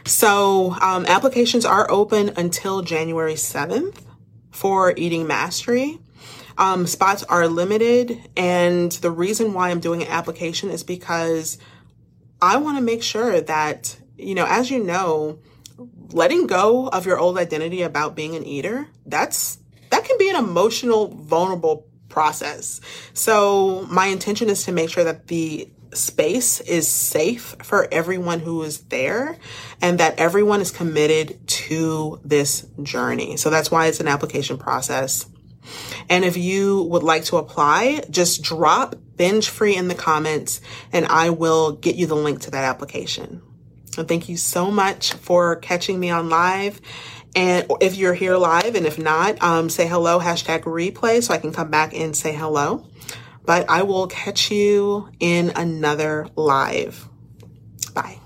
So 0.06 0.76
um, 0.80 1.06
applications 1.06 1.64
are 1.64 1.90
open 1.90 2.30
until 2.36 2.82
January 2.82 3.34
7th 3.34 4.02
for 4.50 4.92
Eating 4.96 5.26
Mastery. 5.26 5.98
Um, 6.56 6.86
spots 6.86 7.22
are 7.24 7.48
limited, 7.48 8.20
and 8.36 8.92
the 8.92 9.10
reason 9.10 9.54
why 9.54 9.70
I'm 9.70 9.80
doing 9.80 10.02
an 10.02 10.08
application 10.08 10.70
is 10.70 10.84
because 10.84 11.58
I 12.40 12.58
want 12.58 12.78
to 12.78 12.82
make 12.82 13.02
sure 13.02 13.40
that, 13.40 13.96
you 14.16 14.34
know, 14.34 14.46
as 14.48 14.70
you 14.70 14.82
know, 14.82 15.40
letting 16.12 16.46
go 16.46 16.88
of 16.88 17.06
your 17.06 17.18
old 17.18 17.38
identity 17.38 17.82
about 17.82 18.14
being 18.14 18.36
an 18.36 18.44
eater, 18.44 18.86
that's 19.06 19.58
that 19.90 20.04
can 20.04 20.18
be 20.18 20.28
an 20.28 20.36
emotional, 20.36 21.08
vulnerable 21.08 21.86
process. 22.08 22.80
So 23.12 23.86
my 23.90 24.06
intention 24.06 24.48
is 24.48 24.64
to 24.64 24.72
make 24.72 24.90
sure 24.90 25.04
that 25.04 25.26
the 25.26 25.68
space 25.92 26.60
is 26.60 26.88
safe 26.88 27.56
for 27.62 27.88
everyone 27.92 28.40
who 28.40 28.62
is 28.62 28.80
there 28.84 29.36
and 29.80 29.98
that 29.98 30.18
everyone 30.18 30.60
is 30.60 30.70
committed 30.70 31.46
to 31.46 32.20
this 32.24 32.66
journey. 32.82 33.36
So 33.36 33.50
that's 33.50 33.70
why 33.70 33.86
it's 33.86 34.00
an 34.00 34.08
application 34.08 34.58
process. 34.58 35.26
And 36.08 36.24
if 36.24 36.36
you 36.36 36.82
would 36.84 37.02
like 37.02 37.24
to 37.24 37.36
apply, 37.36 38.02
just 38.10 38.42
drop 38.42 38.94
binge 39.16 39.48
free 39.48 39.76
in 39.76 39.88
the 39.88 39.94
comments 39.94 40.60
and 40.92 41.06
I 41.06 41.30
will 41.30 41.72
get 41.72 41.96
you 41.96 42.06
the 42.06 42.16
link 42.16 42.40
to 42.42 42.50
that 42.50 42.64
application. 42.64 43.42
And 43.96 44.08
thank 44.08 44.28
you 44.28 44.36
so 44.36 44.70
much 44.70 45.14
for 45.14 45.56
catching 45.56 46.00
me 46.00 46.10
on 46.10 46.28
live. 46.28 46.80
And 47.36 47.66
if 47.80 47.96
you're 47.96 48.14
here 48.14 48.36
live 48.36 48.74
and 48.74 48.86
if 48.86 48.98
not, 48.98 49.42
um, 49.42 49.68
say 49.68 49.86
hello, 49.86 50.20
hashtag 50.20 50.62
replay 50.62 51.22
so 51.22 51.34
I 51.34 51.38
can 51.38 51.52
come 51.52 51.70
back 51.70 51.94
and 51.94 52.16
say 52.16 52.34
hello. 52.34 52.86
But 53.44 53.68
I 53.68 53.82
will 53.82 54.06
catch 54.06 54.50
you 54.50 55.10
in 55.20 55.52
another 55.54 56.28
live. 56.36 57.08
Bye. 57.92 58.18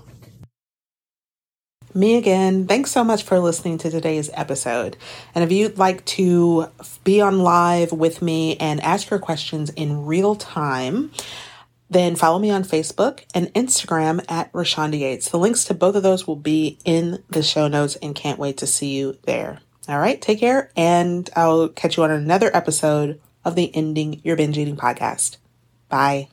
Me 1.93 2.17
again. 2.17 2.67
Thanks 2.67 2.91
so 2.91 3.03
much 3.03 3.23
for 3.23 3.39
listening 3.39 3.79
to 3.79 3.89
today's 3.89 4.29
episode. 4.33 4.95
And 5.33 5.43
if 5.43 5.51
you'd 5.51 5.77
like 5.77 6.05
to 6.05 6.67
be 7.03 7.19
on 7.19 7.39
live 7.39 7.91
with 7.91 8.21
me 8.21 8.57
and 8.57 8.79
ask 8.81 9.09
your 9.09 9.19
questions 9.19 9.71
in 9.71 10.05
real 10.05 10.35
time, 10.35 11.11
then 11.89 12.15
follow 12.15 12.37
me 12.37 12.51
on 12.51 12.63
Facebook 12.63 13.23
and 13.33 13.53
Instagram 13.53 14.23
at 14.29 14.51
Rashonda 14.53 14.99
Yates. 14.99 15.29
The 15.29 15.39
links 15.39 15.65
to 15.65 15.73
both 15.73 15.95
of 15.95 16.03
those 16.03 16.27
will 16.27 16.35
be 16.35 16.77
in 16.85 17.23
the 17.29 17.41
show 17.41 17.67
notes 17.67 17.95
and 17.95 18.13
can't 18.13 18.39
wait 18.39 18.57
to 18.57 18.67
see 18.67 18.95
you 18.95 19.17
there. 19.23 19.59
All 19.87 19.97
right, 19.97 20.21
take 20.21 20.39
care, 20.39 20.71
and 20.75 21.27
I'll 21.35 21.69
catch 21.69 21.97
you 21.97 22.03
on 22.03 22.11
another 22.11 22.55
episode 22.55 23.19
of 23.43 23.55
the 23.55 23.75
Ending 23.75 24.21
Your 24.23 24.35
Binge 24.35 24.59
Eating 24.59 24.77
podcast. 24.77 25.37
Bye. 25.87 26.29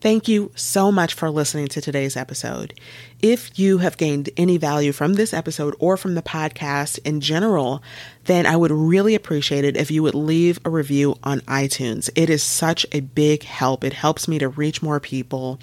Thank 0.00 0.28
you 0.28 0.52
so 0.54 0.92
much 0.92 1.12
for 1.12 1.28
listening 1.28 1.66
to 1.68 1.80
today's 1.80 2.16
episode. 2.16 2.72
If 3.20 3.58
you 3.58 3.78
have 3.78 3.96
gained 3.96 4.30
any 4.36 4.56
value 4.56 4.92
from 4.92 5.14
this 5.14 5.34
episode 5.34 5.74
or 5.80 5.96
from 5.96 6.14
the 6.14 6.22
podcast 6.22 7.00
in 7.04 7.20
general, 7.20 7.82
then 8.26 8.46
I 8.46 8.54
would 8.54 8.70
really 8.70 9.16
appreciate 9.16 9.64
it 9.64 9.76
if 9.76 9.90
you 9.90 10.04
would 10.04 10.14
leave 10.14 10.60
a 10.64 10.70
review 10.70 11.16
on 11.24 11.40
iTunes. 11.40 12.10
It 12.14 12.30
is 12.30 12.44
such 12.44 12.86
a 12.92 13.00
big 13.00 13.42
help. 13.42 13.82
It 13.82 13.92
helps 13.92 14.28
me 14.28 14.38
to 14.38 14.48
reach 14.48 14.82
more 14.82 15.00
people. 15.00 15.58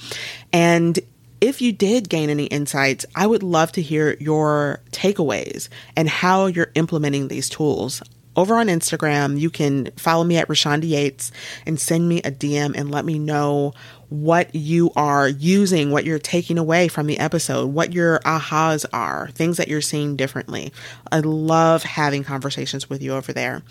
And 0.52 1.00
if 1.40 1.62
you 1.62 1.72
did 1.72 2.10
gain 2.10 2.30
any 2.30 2.48
insights, 2.48 3.06
I 3.16 3.28
would 3.28 3.44
love 3.44 3.72
to 3.74 3.82
hear 3.82 4.18
your 4.20 4.82
takeaways 4.92 5.70
and 5.96 6.10
how 6.10 6.48
you're 6.48 6.72
implementing 6.76 7.30
these 7.30 7.48
tools 7.48 8.02
over 8.36 8.58
on 8.58 8.68
Instagram, 8.68 9.40
you 9.40 9.50
can 9.50 9.92
follow 9.96 10.24
me 10.24 10.38
at 10.38 10.48
Rashonda 10.48 10.88
Yates 10.88 11.32
and 11.66 11.80
send 11.80 12.08
me 12.08 12.20
a 12.20 12.32
DM 12.32 12.76
and 12.76 12.92
let 12.92 13.06
me 13.06 13.18
know 13.18 13.74
what 14.10 14.54
you 14.54 14.92
are 14.96 15.28
using, 15.28 15.92
what 15.92 16.06
you're 16.06 16.20
taking 16.20 16.58
away 16.58 16.88
from 16.88 17.08
the 17.08 17.20
episode, 17.20 17.68
what 17.68 17.94
your 17.94 18.20
ahas 18.20 18.86
are, 18.94 19.30
things 19.34 19.58
that 19.58 19.68
you're 19.68 19.82
seeing 19.82 20.16
differently. 20.16 20.72
I 21.12 21.20
love 21.20 21.84
having 21.84 22.24
conversations 22.24 22.90
with 22.90 23.02
you 23.02 23.14
over 23.14 23.34
there. 23.34 23.64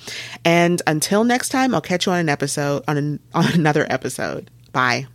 And 0.45 0.81
until 0.87 1.25
next 1.25 1.51
time, 1.51 1.75
I'll 1.75 1.81
catch 1.81 2.07
you 2.07 2.13
on 2.13 2.19
an 2.19 2.29
episode 2.29 2.85
on, 2.89 2.97
an, 2.97 3.21
on 3.35 3.53
another 3.53 3.87
episode. 3.89 4.51
Bye. 4.73 5.07